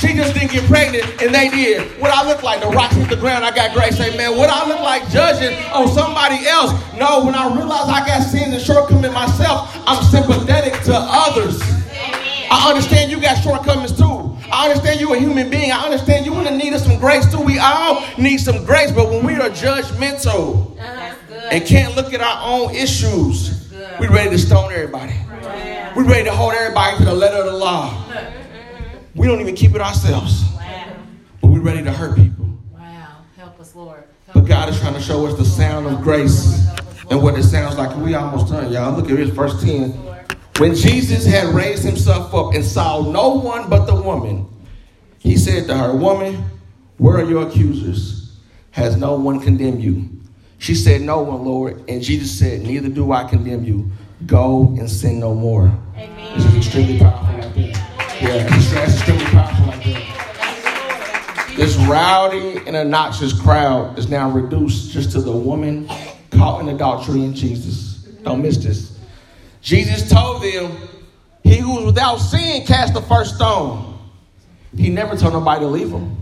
[0.01, 1.99] she just didn't get pregnant, and they did.
[2.01, 3.45] What I look like, the rocks hit the ground.
[3.45, 4.37] I got grace, amen.
[4.37, 7.25] What I look like judging on somebody else, no.
[7.25, 11.61] When I realize I got sins and shortcomings myself, I'm sympathetic to others.
[12.51, 14.22] I understand you got shortcomings too.
[14.51, 15.71] I understand you're a human being.
[15.71, 17.41] I understand you want to need us some grace too.
[17.41, 21.49] We all need some grace, but when we are judgmental uh-huh.
[21.51, 25.13] and can't look at our own issues, we're ready to stone everybody.
[25.95, 27.89] We're ready to hold everybody to the letter of the law.
[27.89, 29.19] Mm-hmm.
[29.19, 30.43] We don't even keep it ourselves.
[31.39, 32.47] But we're ready to hurt people.
[32.71, 33.17] Wow.
[33.37, 34.03] Help us, Lord.
[34.33, 36.65] But God is trying to show us the sound of grace
[37.11, 37.95] and what it sounds like.
[37.97, 38.95] We almost done, y'all.
[38.95, 40.12] Look at this, verse 10.
[40.59, 44.47] When Jesus had raised himself up and saw no one but the woman,
[45.17, 46.43] he said to her, Woman,
[46.97, 48.37] where are your accusers?
[48.71, 50.09] Has no one condemned you?
[50.59, 51.83] She said, No one, Lord.
[51.89, 53.91] And Jesus said, Neither do I condemn you.
[54.27, 55.73] Go and sin no more.
[55.95, 56.37] Amen.
[56.37, 58.19] This is extremely powerful like that.
[58.21, 61.53] Yeah, it's extremely powerful like that.
[61.57, 65.87] This rowdy and obnoxious crowd is now reduced just to the woman
[66.31, 67.95] caught in adultery in Jesus.
[68.23, 68.92] Don't miss this.
[69.63, 70.77] Jesus told them,
[71.43, 73.97] He who is without sin cast the first stone.
[74.75, 76.17] He never told nobody to leave him.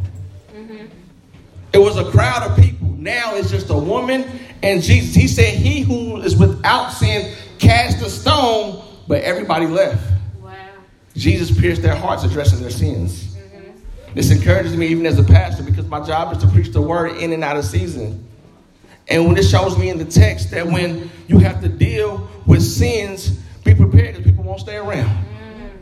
[0.54, 0.86] Mm-hmm.
[1.74, 2.88] It was a crowd of people.
[2.90, 4.26] Now it's just a woman
[4.62, 5.16] and Jesus.
[5.16, 10.08] He said, He who is without sin cast the stone, but everybody left.
[10.40, 10.54] Wow.
[11.16, 13.36] Jesus pierced their hearts addressing their sins.
[13.36, 14.14] Mm-hmm.
[14.14, 17.18] This encourages me even as a pastor because my job is to preach the word
[17.18, 18.28] in and out of season.
[19.08, 22.62] And when it shows me in the text that when you have to deal with
[22.62, 25.26] sins, be prepared because people won't stay around.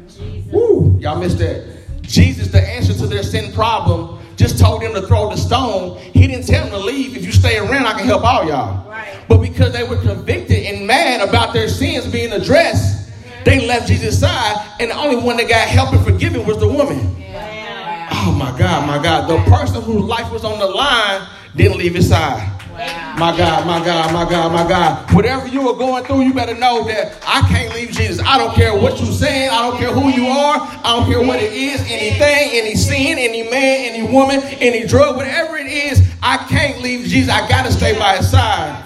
[0.07, 1.77] Mm, Woo, y'all missed that.
[2.01, 5.99] Jesus, the answer to their sin problem, just told them to throw the stone.
[5.99, 7.15] He didn't tell them to leave.
[7.15, 8.89] If you stay around, I can help all y'all.
[8.89, 9.19] Right.
[9.27, 13.43] But because they were convicted and mad about their sins being addressed, mm-hmm.
[13.43, 16.67] they left Jesus' side, and the only one that got help and forgiven was the
[16.67, 17.15] woman.
[17.19, 18.09] Yeah.
[18.11, 19.29] Oh my God, my God.
[19.29, 22.58] The person whose life was on the line didn't leave his side.
[22.79, 25.13] My God, my God, my God, my God.
[25.13, 28.25] Whatever you are going through, you better know that I can't leave Jesus.
[28.25, 29.49] I don't care what you're saying.
[29.49, 30.55] I don't care who you are.
[30.61, 31.81] I don't care what it is.
[31.81, 37.05] Anything, any sin, any man, any woman, any drug, whatever it is, I can't leave
[37.05, 37.29] Jesus.
[37.29, 38.85] I got to stay by his side.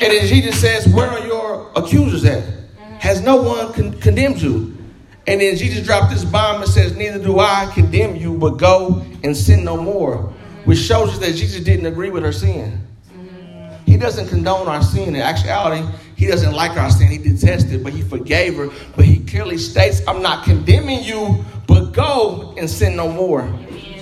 [0.00, 2.42] And then Jesus says, Where are your accusers at?
[2.98, 4.76] Has no one con- condemned you?
[5.28, 9.04] And then Jesus dropped this bomb and says, Neither do I condemn you, but go
[9.22, 10.34] and sin no more
[10.68, 12.78] which shows us that Jesus didn't agree with her sin.
[13.86, 15.16] He doesn't condone our sin.
[15.16, 15.82] In actuality,
[16.14, 17.08] he doesn't like our sin.
[17.08, 18.68] He detests it, but he forgave her.
[18.94, 23.50] But he clearly states, I'm not condemning you, but go and sin no more.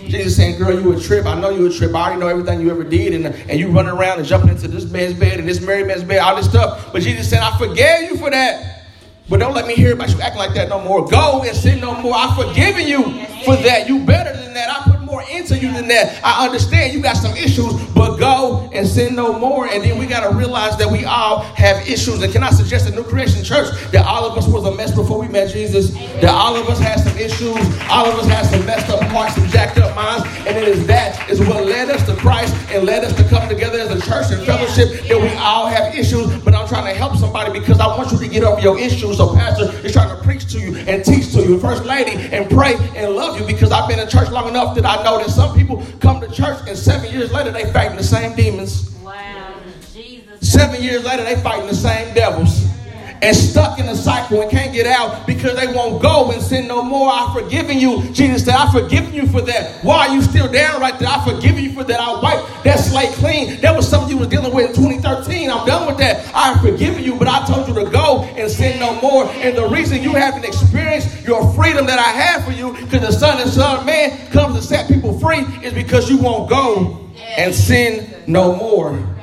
[0.09, 1.25] Jesus saying, girl, you a trip.
[1.25, 1.95] I know you a trip.
[1.95, 3.15] I already know everything you ever did.
[3.15, 6.03] And, and you running around and jumping into this man's bed and this married man's
[6.03, 6.93] bed, all this stuff.
[6.93, 8.89] But Jesus said, I forgave you for that.
[9.29, 11.07] But don't let me hear about you acting like that no more.
[11.07, 12.15] Go and sin no more.
[12.17, 13.05] I've forgiven you
[13.45, 13.89] for that.
[13.89, 14.69] You better than that.
[14.69, 16.21] I more into you than that.
[16.25, 19.67] I understand you got some issues, but go and sin no more.
[19.69, 22.21] And then we got to realize that we all have issues.
[22.23, 24.93] And can I suggest a new creation church that all of us was a mess
[24.93, 25.93] before we met Jesus?
[26.21, 27.57] That all of us had some issues,
[27.89, 30.85] all of us had some messed up hearts, some jacked up minds, and it is
[30.89, 34.01] that is what led us to Christ and led us to come together as a
[34.01, 35.07] church and fellowship.
[35.07, 38.19] That we all have issues, but I'm trying to help somebody because I want you
[38.19, 39.19] to get over your issues.
[39.19, 42.51] So, Pastor is trying to preach to you and teach to you, First Lady, and
[42.51, 45.31] pray and love you because I've been in church long enough that I know that
[45.31, 48.95] some people come to church and seven years later they fighting the same demons.
[49.03, 49.55] Wow.
[49.93, 50.53] Jesus.
[50.53, 52.76] Seven years later they fighting the same devils
[53.23, 56.67] and stuck in a cycle and can't get out because they won't go and sin
[56.69, 57.11] no more.
[57.11, 58.03] I've forgiven you.
[58.13, 59.85] Jesus said, I've forgiven you for that.
[59.85, 61.09] Why are you still down right there?
[61.09, 62.01] I've forgiven you for that.
[62.01, 63.61] I wiped that slate clean.
[63.61, 65.51] That was something you was dealing with in 2013.
[65.51, 66.31] I'm done with that.
[66.35, 69.25] I've forgiven you, but I told you to go and sin no more.
[69.27, 73.13] And the reason you haven't experienced your freedom that I have for you, because the
[73.13, 77.07] Son and Son of Man comes to set people free, is because you won't go
[77.37, 79.16] and sin no more.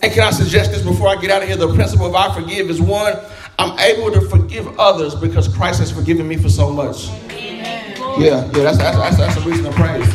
[0.00, 1.56] And can I suggest this before I get out of here?
[1.56, 3.14] The principle of I forgive is one,
[3.58, 7.08] I'm able to forgive others because Christ has forgiven me for so much.
[7.30, 7.96] Amen.
[8.20, 10.06] Yeah, yeah, that's, that's, that's, that's a reason to praise.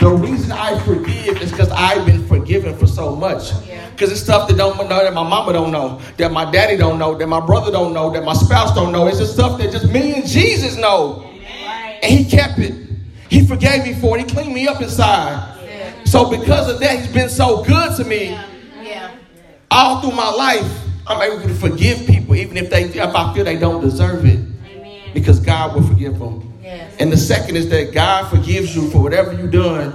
[0.00, 3.52] The reason I forgive is because I've been forgiven for so much.
[3.92, 6.98] Because it's stuff that don't know, that my mama don't know, that my daddy don't
[6.98, 9.06] know, that my brother don't know, that my spouse don't know.
[9.08, 11.30] It's just stuff that just me and Jesus know.
[12.02, 12.74] And he kept it.
[13.28, 14.26] He forgave me for it.
[14.26, 15.59] He cleaned me up inside.
[16.12, 16.24] Yeah.
[16.24, 18.30] So because of that, he's been so good to me
[18.82, 19.10] Yeah.
[19.70, 20.70] all through my life,
[21.06, 24.38] I'm able to forgive people, even if they if I feel they don't deserve it,
[24.38, 25.00] Amen.
[25.14, 26.52] because God will forgive them.
[26.62, 26.92] Yes.
[27.00, 29.92] And the second is that God forgives you for whatever you've done,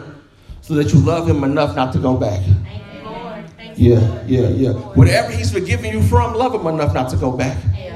[0.61, 2.41] so that you love Him enough not to go back.
[2.41, 3.45] Thank you, Lord.
[3.57, 4.27] Thank you, Yeah, Lord.
[4.27, 4.71] yeah, yeah.
[4.95, 7.57] Whatever He's forgiving you from, love Him enough not to go back.
[7.75, 7.94] Amen.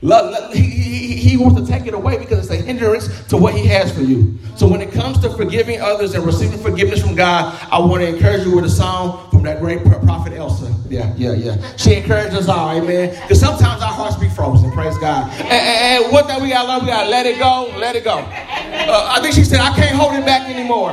[0.00, 3.92] He, he, wants to take it away because it's a hindrance to what he has
[3.92, 4.38] for you.
[4.56, 8.08] So when it comes to forgiving others and receiving forgiveness from God, I want to
[8.08, 10.74] encourage you with a song from that great prophet Elsa.
[10.88, 11.76] Yeah, yeah, yeah.
[11.76, 13.10] She encouraged us all, amen.
[13.22, 15.30] Because sometimes our hearts be frozen, praise God.
[15.40, 17.72] And, and, and one thing we got to learn, we got to let it go,
[17.78, 18.18] let it go.
[18.18, 20.92] Uh, I think she said, I can't hold it back anymore.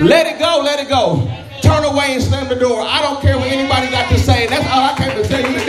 [0.00, 1.28] Let it go, let it go.
[1.62, 2.82] Turn away and slam the door.
[2.82, 4.46] I don't care what anybody got to say.
[4.46, 5.63] That's all I came to tell you.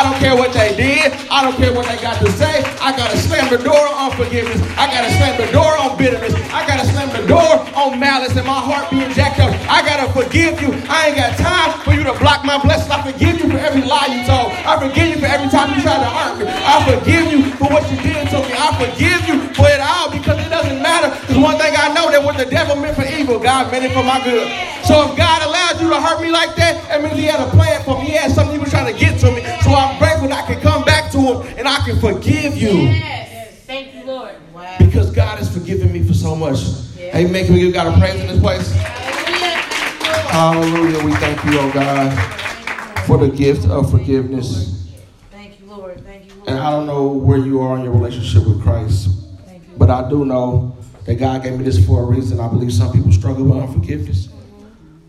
[0.00, 1.12] I don't care what they did.
[1.28, 2.64] I don't care what they got to say.
[2.80, 4.56] I got to slam the door on forgiveness.
[4.80, 6.32] I got to slam the door on bitterness.
[6.48, 9.52] I got to slam the door on malice and my heart being jacked up.
[9.68, 10.72] I got to forgive you.
[10.88, 12.88] I ain't got time for you to block my blessings.
[12.88, 14.56] I forgive you for every lie you told.
[14.64, 16.48] I forgive you for every time you tried to hurt me.
[16.48, 18.56] I forgive you for what you did to me.
[18.56, 21.12] I forgive you for it all because it doesn't matter.
[21.12, 23.92] Because one thing I know that what the devil meant for evil, God meant it
[23.92, 24.48] for my good.
[24.88, 27.50] So if God allowed you to hurt me like that, that means He had a
[27.52, 28.06] plan for me.
[28.06, 29.44] He had something He was trying to get to me.
[29.60, 32.70] So I'm grateful that I can come back to Him and I can forgive you
[32.70, 33.64] Yes.
[33.66, 34.34] Thank you, Lord.
[34.52, 34.76] Wow.
[34.78, 36.58] because God has forgiven me for so much.
[36.98, 37.44] Amen.
[37.44, 38.72] Can we give God a praise in this place?
[38.72, 40.30] Hallelujah.
[40.30, 41.04] Hallelujah.
[41.04, 44.88] We thank you, oh God, for the gift of forgiveness.
[45.30, 46.04] Thank you, Lord.
[46.04, 49.58] Thank you, And I don't know where you are in your relationship with Christ, you.
[49.76, 52.38] but I do know that God gave me this for a reason.
[52.40, 54.28] I believe some people struggle with unforgiveness.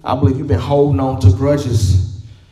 [0.04, 2.11] I believe you've been holding on to grudges.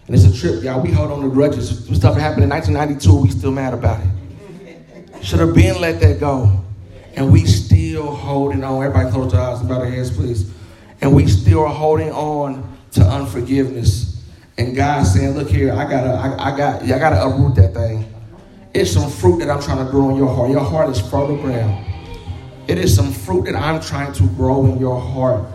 [0.09, 0.81] And it's a trip, y'all.
[0.81, 1.85] We hold on to grudges.
[1.85, 5.23] Stuff that happened in 1992, we still mad about it.
[5.23, 6.63] Should have been let that go.
[7.15, 8.83] And we still holding on.
[8.83, 10.51] Everybody close their eyes and bow their heads, please.
[11.01, 14.25] And we still are holding on to unforgiveness.
[14.57, 18.11] And God saying, look here, I gotta, I, I got, I gotta uproot that thing.
[18.73, 20.49] It's some fruit that I'm trying to grow in your heart.
[20.49, 21.85] Your heart is fertile ground.
[22.67, 25.45] It is some fruit that I'm trying to grow in your heart.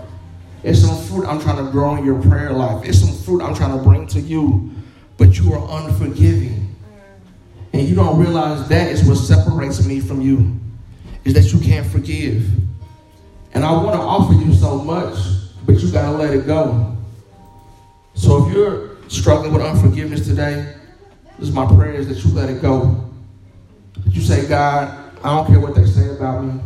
[0.65, 2.89] It's some fruit I'm trying to grow in your prayer life.
[2.89, 4.71] It's some fruit I'm trying to bring to you.
[5.19, 6.75] But you are unforgiving.
[7.75, 10.59] And you don't realize that is what separates me from you.
[11.25, 12.49] Is that you can't forgive.
[13.53, 15.17] And I want to offer you so much,
[15.67, 16.97] but you got to let it go.
[18.15, 20.75] So if you're struggling with unforgiveness today,
[21.39, 23.05] this is my prayer is that you let it go.
[24.09, 26.61] You say, God, I don't care what they say about me.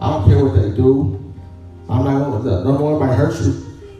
[0.00, 1.23] I don't care what they do.
[1.88, 3.52] I'm not gonna don't want anybody hurt you,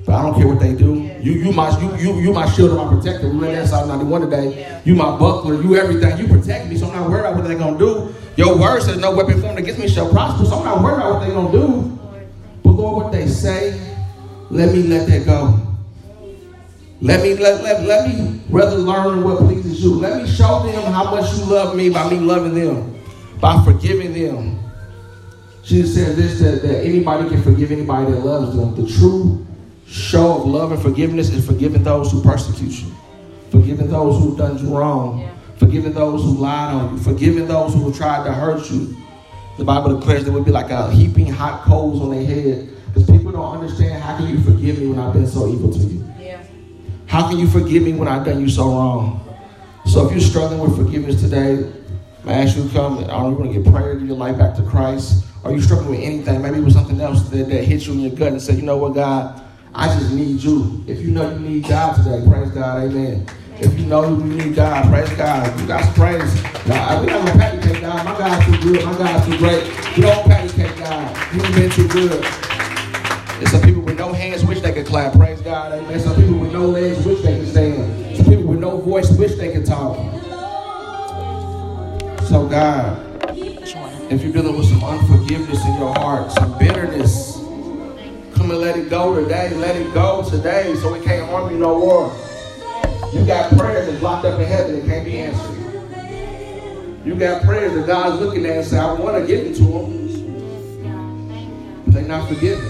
[0.07, 0.95] but I don't care what they do.
[1.21, 3.29] You you my you you you my shield and my protector.
[3.29, 4.61] We went inside 91 today.
[4.61, 4.81] Yeah.
[4.85, 6.19] You my buckler, you everything.
[6.19, 8.15] You protect me, so I'm not worried about what they're gonna do.
[8.37, 11.15] Your word says no weapon formed against me shall prosper, so I'm not worried about
[11.15, 11.99] what they're gonna do.
[12.63, 13.79] But Lord, what they say,
[14.51, 15.61] let me let that go.
[17.01, 19.95] Let me let, let, let me rather learn what pleases you.
[19.95, 22.99] Let me show them how much you love me by me loving them,
[23.41, 24.64] by forgiving them.
[25.65, 28.75] Jesus said this that, that anybody can forgive anybody that loves them.
[28.75, 29.47] The true
[29.87, 32.93] show of love and forgiveness is forgiving those who persecute you,
[33.51, 35.31] forgiving those who've done you wrong, Yeah.
[35.57, 38.95] forgiving those who lied on you, forgiving those who tried to hurt you.
[39.57, 43.09] The Bible declares there would be like a heaping hot coals on their head Because
[43.11, 46.05] people don't understand how can you forgive me when I've been so evil to you?
[46.21, 46.39] Yeah.
[47.07, 49.21] How can you forgive me when I've done you so wrong?
[49.87, 51.69] So if you're struggling with forgiveness today,
[52.25, 53.01] I ask you to come.
[53.01, 55.25] You want to get prayer, give your life back to Christ?
[55.45, 56.41] Are you struggling with anything?
[56.41, 58.63] Maybe it was something else that, that hit you in your gut and said, you
[58.63, 59.43] know what, God,
[59.75, 60.83] I just need you.
[60.87, 63.27] If you know you need God today, praise God, amen.
[63.59, 65.61] If you know you need God, praise God.
[65.61, 66.43] You got some praise.
[66.67, 68.05] Now, we're not going to patty cake God.
[68.05, 68.85] My God's too good.
[68.87, 69.97] My God's too great.
[69.97, 71.35] We don't patty cake God.
[71.35, 72.23] You've been too good.
[73.39, 75.13] There's some people with no hands wish they could clap.
[75.13, 75.73] Praise God.
[75.73, 76.01] Amen.
[76.01, 78.17] Some people with no legs wish they could stand.
[78.17, 79.99] Some people with no voice wish they could talk.
[82.25, 83.14] So, God,
[84.11, 87.39] if you're dealing with some unforgiveness in your heart, some bitterness,
[88.35, 89.55] come and let it go today.
[89.55, 92.13] Let it go today so it can't harm you no more.
[93.13, 95.55] You got prayers that's locked up in heaven that can't be answered.
[97.07, 99.65] You got prayers that God's looking at and say, I want to give it to
[99.65, 100.05] them.
[101.85, 102.65] But they're not forgiven.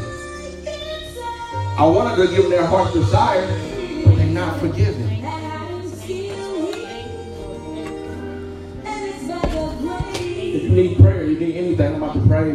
[1.76, 3.46] I wanted to give them their heart's desire,
[4.04, 5.13] but they're not forgiven.
[10.74, 12.52] Need prayer, you need anything, I'm about to pray.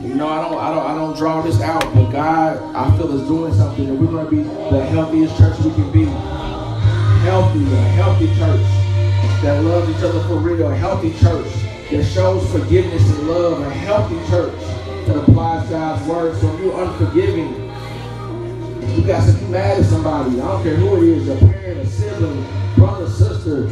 [0.00, 3.18] You know, I don't, I don't, I don't draw this out, but God, I feel
[3.18, 6.04] is doing something, and we're going to be the healthiest church we can be.
[7.24, 8.60] Healthy, a healthy church
[9.42, 11.50] that loves each other for real, a healthy church
[11.90, 14.60] that shows forgiveness and love, a healthy church
[15.06, 16.38] that applies God's word.
[16.40, 17.54] So if you're unforgiving,
[18.94, 20.40] you got to be mad at somebody.
[20.40, 22.46] I don't care who it is, a parent, a sibling,
[22.76, 23.70] brother, sister,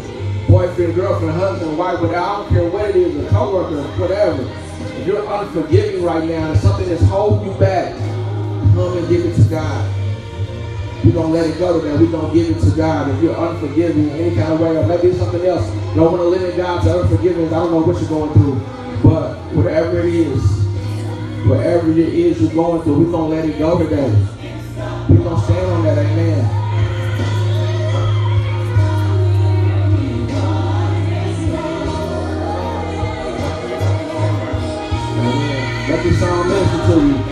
[0.55, 2.20] boyfriend, girlfriend, husband, wife, whatever.
[2.20, 4.42] I don't care what it is, a coworker, whatever.
[5.00, 7.92] If you're unforgiving right now and something that's holding you back,
[8.76, 9.90] come and give it to God.
[11.05, 11.96] We're going to let it go today.
[11.96, 13.11] We're going to give it to God.
[13.11, 16.12] If you're unforgiving in any kind of way, or maybe it's something else, you don't
[16.12, 17.52] want to limit God to unforgiveness.
[17.52, 18.55] I don't know what you're going through.
[19.02, 20.40] But whatever it is,
[21.48, 24.09] whatever it is you're going through, we're going to let it go today.
[25.09, 25.98] We're going to stand on that.
[25.98, 26.64] Amen.
[36.05, 37.24] This song minister to you.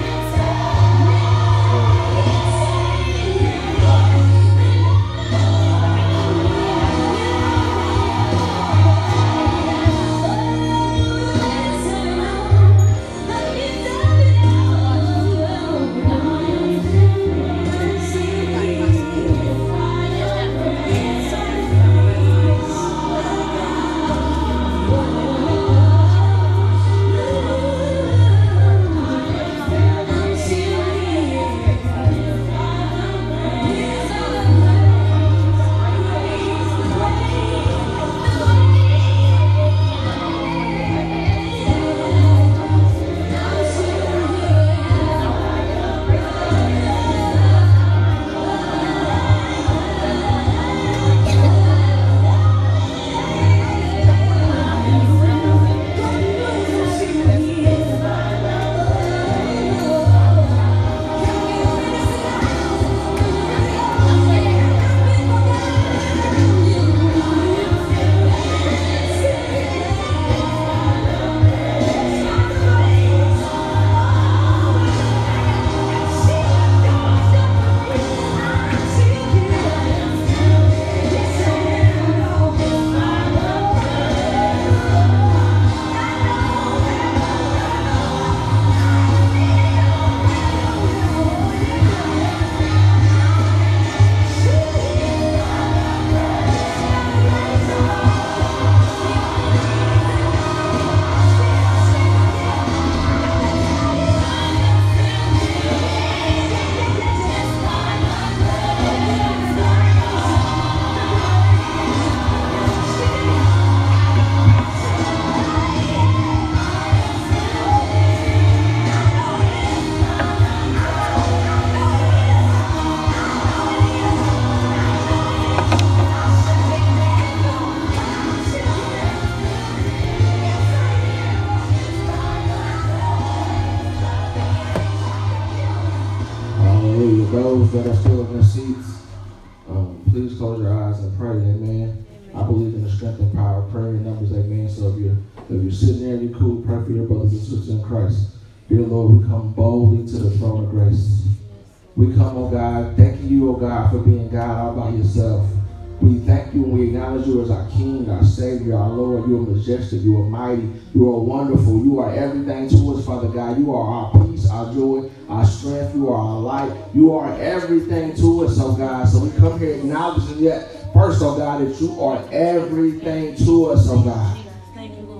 [159.72, 160.68] You are mighty.
[160.94, 161.82] You are wonderful.
[161.82, 163.58] You are everything to us, Father God.
[163.58, 165.94] You are our peace, our joy, our strength.
[165.94, 166.78] You are our light.
[166.92, 169.08] You are everything to us, oh God.
[169.08, 173.88] So we come here acknowledging that first, oh God, that you are everything to us,
[173.88, 174.38] oh God.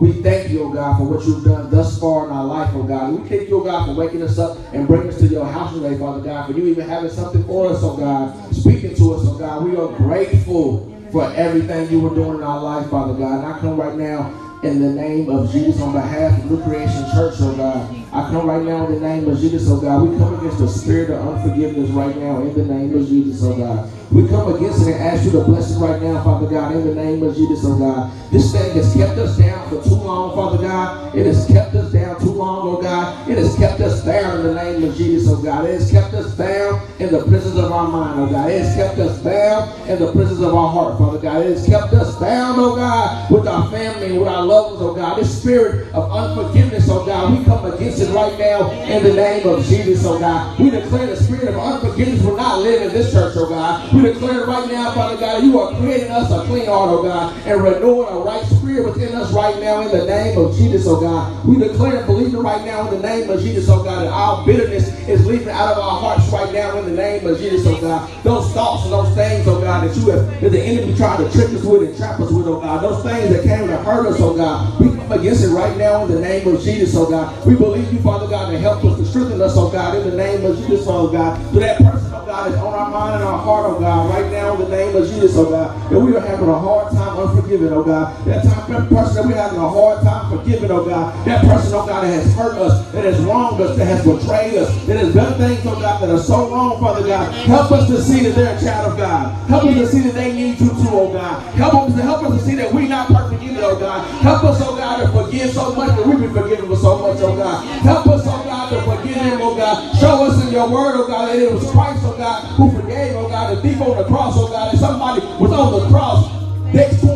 [0.01, 2.83] We thank you, oh God, for what you've done thus far in our life, oh
[2.83, 3.19] God.
[3.19, 5.73] We thank you, oh God, for waking us up and bringing us to your house
[5.73, 9.23] today, Father God, for you even having something for us, oh God, speaking to us,
[9.25, 9.65] oh God.
[9.65, 13.45] We are grateful for everything you were doing in our life, Father God.
[13.45, 17.05] And I come right now in the name of Jesus on behalf of New Creation
[17.13, 17.95] Church, oh God.
[18.13, 20.09] I come right now in the name of Jesus, oh God.
[20.09, 23.57] We come against the spirit of unforgiveness right now in the name of Jesus, oh
[23.57, 23.91] God.
[24.11, 26.87] We come against it and ask you to bless it right now, Father God, in
[26.87, 28.13] the name of Jesus, oh God.
[28.31, 31.15] This thing has kept us down for too long, Father God.
[31.17, 33.29] It has kept us down too long, oh God.
[33.29, 35.65] It has kept us down in the name of Jesus, oh God.
[35.65, 38.51] It has kept us bound in the prisons of our mind, oh God.
[38.51, 41.47] It has kept us bound in the prisons of our heart, Father God.
[41.47, 44.83] It has kept us bound, oh God, with our family, and with our loved ones,
[44.83, 45.19] oh God.
[45.19, 49.47] This spirit of unforgiveness, oh God, we come against it right now in the name
[49.47, 50.59] of Jesus, oh God.
[50.59, 53.93] We declare the spirit of unforgiveness will not live in this church, oh God.
[53.95, 57.37] We declare right now, Father God, you are creating us a clean heart, oh God,
[57.47, 61.01] and renewing a right spirit within us right now in the name of Jesus, oh
[61.01, 61.45] God.
[61.47, 64.45] We declare and believe right now in the name of Jesus, oh God, that our
[64.45, 67.81] bitterness is leaving out of our hearts right now in the name of Jesus, oh
[67.81, 68.11] God.
[68.25, 71.31] Those thoughts and those things, oh God, that you have, that the enemy tried to
[71.33, 72.83] trick us with and trap us with, oh God.
[72.83, 74.81] Those things that came to hurt us, oh God.
[74.81, 77.47] We come against it right now in the name of Jesus, oh God.
[77.47, 80.17] We believe you, Father God, to help us, to strengthen us, oh God, in the
[80.17, 81.39] name of Jesus, oh God.
[81.53, 84.31] To that person, oh God, is on our mind and our heart, oh God, right
[84.33, 85.91] now in the name of Jesus, oh God.
[85.91, 88.25] That we are having a hard time unforgiving, oh God.
[88.27, 91.27] That time, that person that we're having a hard time forgiving, oh God.
[91.27, 94.55] That person, oh God, that has hurt us, that has wronged us, that has betrayed
[94.55, 97.33] us, that has done things, oh God, that are so wrong, Father God.
[97.47, 99.49] Help us to see that they're a child of God.
[99.49, 101.43] Help us to see that they need you too, oh God.
[101.55, 104.09] Help us to help us to see that we're not perfect either, oh God.
[104.23, 107.21] Help us, oh God, to forgive so much that we've been forgiven for so much,
[107.21, 107.65] oh God.
[107.83, 109.97] Help us, oh God, to forgive him, oh God.
[109.99, 113.17] Show us in your word, oh God, that it was Christ, oh God, who forgave,
[113.17, 116.43] oh God, the thief on the cross, oh God, that somebody was on the cross
[116.73, 117.12] next to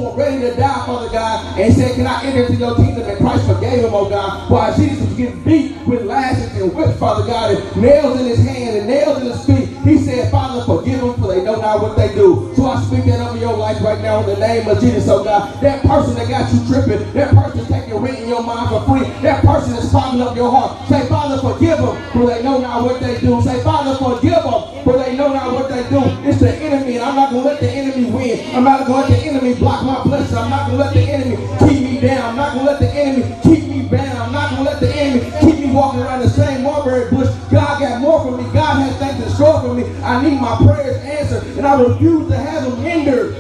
[0.87, 3.03] Father God, and said, Can I enter into your kingdom?
[3.03, 4.49] And Christ forgave him, oh God.
[4.49, 8.39] While Jesus was getting beat with lashes and whips, Father God, and nails in his
[8.39, 11.82] hand and nails in his feet, he said, Father, forgive them, for they know not
[11.82, 12.53] what they do.
[12.55, 15.24] So I speak that over your life right now in the name of Jesus, oh
[15.24, 15.61] God.
[15.61, 19.11] That person that got you tripping, that person taking rent in your mind for free,
[19.22, 20.89] that person that's clogging up your heart.
[20.89, 23.43] Say, Father, forgive them, for they know not what they do.
[23.43, 24.84] Say, Father, forgive them,
[25.27, 26.03] know not what they do.
[26.29, 28.55] It's the enemy, and I'm not going to let the enemy win.
[28.55, 30.37] I'm not going to let the enemy block my blessing.
[30.37, 32.31] I'm not going to let the enemy keep me down.
[32.31, 34.18] I'm not going to let the enemy keep me bound.
[34.18, 37.29] I'm not going to let the enemy keep me walking around the same mulberry bush.
[37.51, 38.45] God got more for me.
[38.53, 39.85] God has things in store for me.
[40.03, 43.35] I need my prayers answered, and I refuse to have them hindered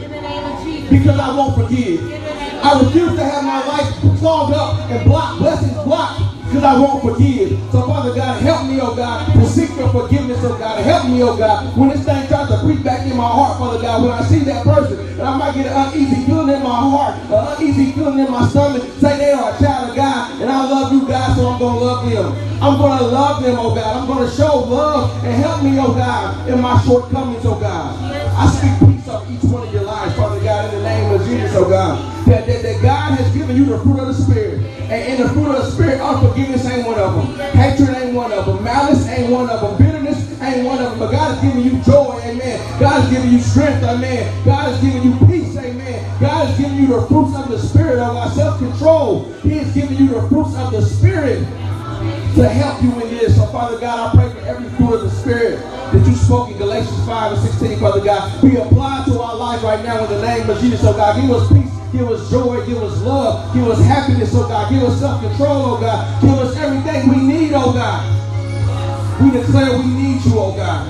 [0.90, 2.02] because I won't forgive.
[2.64, 7.02] I refuse to have my life clogged up and blocked, blessings blocked because I won't
[7.02, 7.58] forgive.
[7.70, 10.84] So, Father God, help me, oh God, seek your forgiveness, oh God.
[10.84, 13.80] Help me, oh God, when this thing tries to creep back in my heart, Father
[13.80, 16.76] God, when I see that person, and I might get an uneasy feeling in my
[16.76, 20.50] heart, an uneasy feeling in my stomach, say they are a child of God, and
[20.52, 22.46] I love you, God, so I'm going to love them.
[22.60, 23.96] I'm going to love them, oh God.
[23.96, 27.96] I'm going to show love and help me, oh God, in my shortcomings, oh God.
[28.36, 31.26] I speak peace of each one of your lives, Father God, in the name of
[31.26, 31.96] Jesus, oh God.
[32.26, 34.58] That, that, that God has given you the fruit of the Spirit.
[34.90, 37.26] And in the fruit of the Spirit, unforgiveness ain't one of them.
[37.54, 38.05] Hatred ain't
[38.36, 38.64] of them.
[38.64, 39.76] Malice ain't one of them.
[39.78, 40.98] Bitterness ain't one of them.
[40.98, 42.80] But God is giving you joy, amen.
[42.80, 44.44] God is giving you strength, amen.
[44.44, 46.20] God is giving you peace, amen.
[46.20, 49.32] God is giving you the fruits of the Spirit, of our self-control.
[49.42, 51.40] He is giving you the fruits of the Spirit
[52.36, 53.36] to help you in this.
[53.36, 55.58] So, Father God, I pray for every fruit of the Spirit
[55.92, 59.62] that you spoke in Galatians 5 and 16, Father God, be applied to our life
[59.62, 60.84] right now in the name of Jesus.
[60.84, 64.46] Oh God, give us peace, give us joy, give us love, give us happiness, oh
[64.48, 68.25] God, give us self-control, oh God, give us everything we need, oh God.
[69.20, 70.86] We declare we need you, oh God.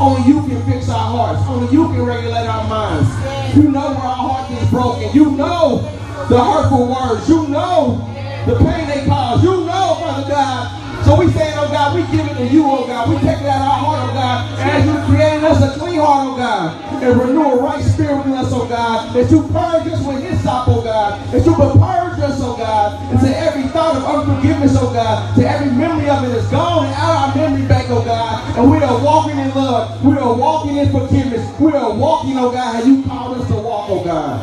[0.00, 1.42] Only you can fix our hearts.
[1.48, 3.08] Only you can regulate our minds.
[3.56, 5.14] You know where our heart is broken.
[5.14, 5.80] You know
[6.28, 7.28] the hurtful words.
[7.28, 8.00] You know
[8.46, 9.42] the pain they cause.
[9.42, 12.84] You know, Father God, so we saying, oh God, we give it to you, oh
[12.84, 13.08] God.
[13.08, 14.58] We take it out of our heart, oh God.
[14.58, 18.18] And as you created us a clean heart, oh God, and renew a right spirit
[18.18, 22.18] within us, oh God, that you purge us with hyssop, oh God, that you purge
[22.26, 26.24] us, oh God, and to every thought of unforgiveness, oh God, to every memory of
[26.24, 29.38] it is gone and out of our memory bank, oh God, and we are walking
[29.38, 30.04] in love.
[30.04, 31.46] We are walking in forgiveness.
[31.60, 34.42] We are walking, oh God, how you called us to walk, oh God.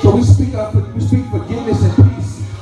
[0.00, 2.07] So we speak of, we speak forgiveness and peace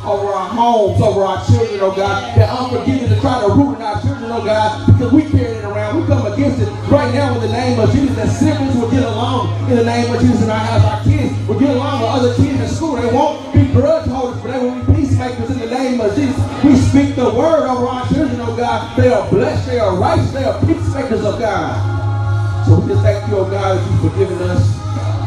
[0.07, 2.39] over our homes, over our children, oh God.
[2.39, 5.65] That unforgiveness to try to root in our children, oh God, because we carry it
[5.65, 6.01] around.
[6.01, 8.15] We come against it right now in the name of Jesus.
[8.17, 9.71] That siblings will get along.
[9.71, 10.85] in the name of Jesus in our house.
[10.85, 12.97] Our kids will get along with other kids in school.
[12.97, 16.39] They won't be grudge holders, but they will be peacemakers in the name of Jesus.
[16.63, 18.97] We speak the word over our children, oh God.
[18.97, 22.67] They are blessed, they are righteous, they are peacemakers of God.
[22.67, 24.86] So we just thank you, oh God, that you've forgiven us.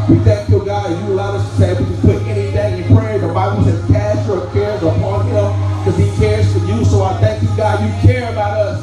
[0.09, 3.19] We thank you, God, you allowed us to say we can put anything in prayer.
[3.19, 6.83] The Bible says cast your cares upon him because he cares for you.
[6.83, 8.81] So I thank you, God, you care about us,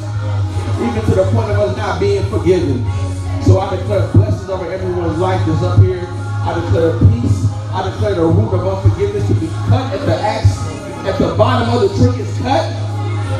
[0.79, 2.79] even to the point of us not being forgiven.
[3.43, 6.07] So I declare blessings over everyone's life that's up here.
[6.07, 7.51] I declare peace.
[7.75, 10.57] I declare the root of unforgiveness to be cut at the axe,
[11.05, 12.71] at the bottom of the tree is cut.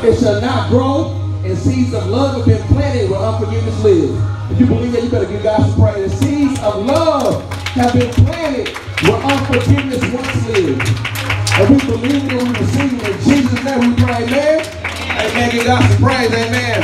[0.04, 4.12] It shall not grow, and seeds of love have been planted where unforgiveness lives.
[4.52, 6.12] If you believe that, you better give God some praise.
[6.60, 8.68] Of love have been planted
[9.06, 10.82] where unforgiveness once lived.
[11.54, 13.14] And we believe it and we receive it.
[13.14, 14.66] In Jesus' name we pray, amen.
[15.18, 15.50] Amen.
[15.52, 16.82] Give God some praise, amen.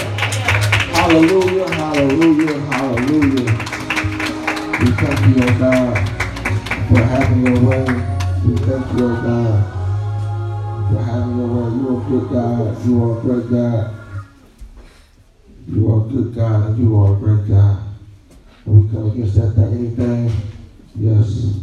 [0.95, 3.51] Hallelujah, hallelujah, hallelujah.
[4.79, 5.93] We thank you, oh God,
[6.89, 7.85] for having your way.
[8.47, 9.59] We thank you, oh God,
[10.93, 11.69] for having your way.
[11.75, 12.87] You are a good God.
[12.87, 13.95] You are a great God.
[15.67, 17.84] You are a good God and you are a great God.
[18.67, 20.33] We come against that thing, anything,
[20.97, 21.61] yes,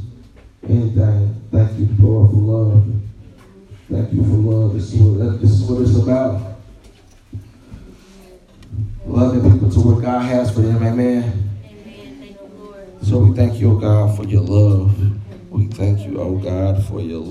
[0.68, 1.42] anything.
[1.52, 2.84] Thank you, Lord, for love.
[3.90, 4.74] Thank you for love.
[4.76, 6.52] This is what, this is what it's about
[9.06, 10.78] loving people to what God has for them.
[10.78, 10.94] Amen.
[10.94, 12.18] Amen.
[12.20, 13.06] Thank you, Lord.
[13.06, 15.52] So we thank you, oh God, for your love.
[15.52, 17.28] We thank you, oh God, for your love.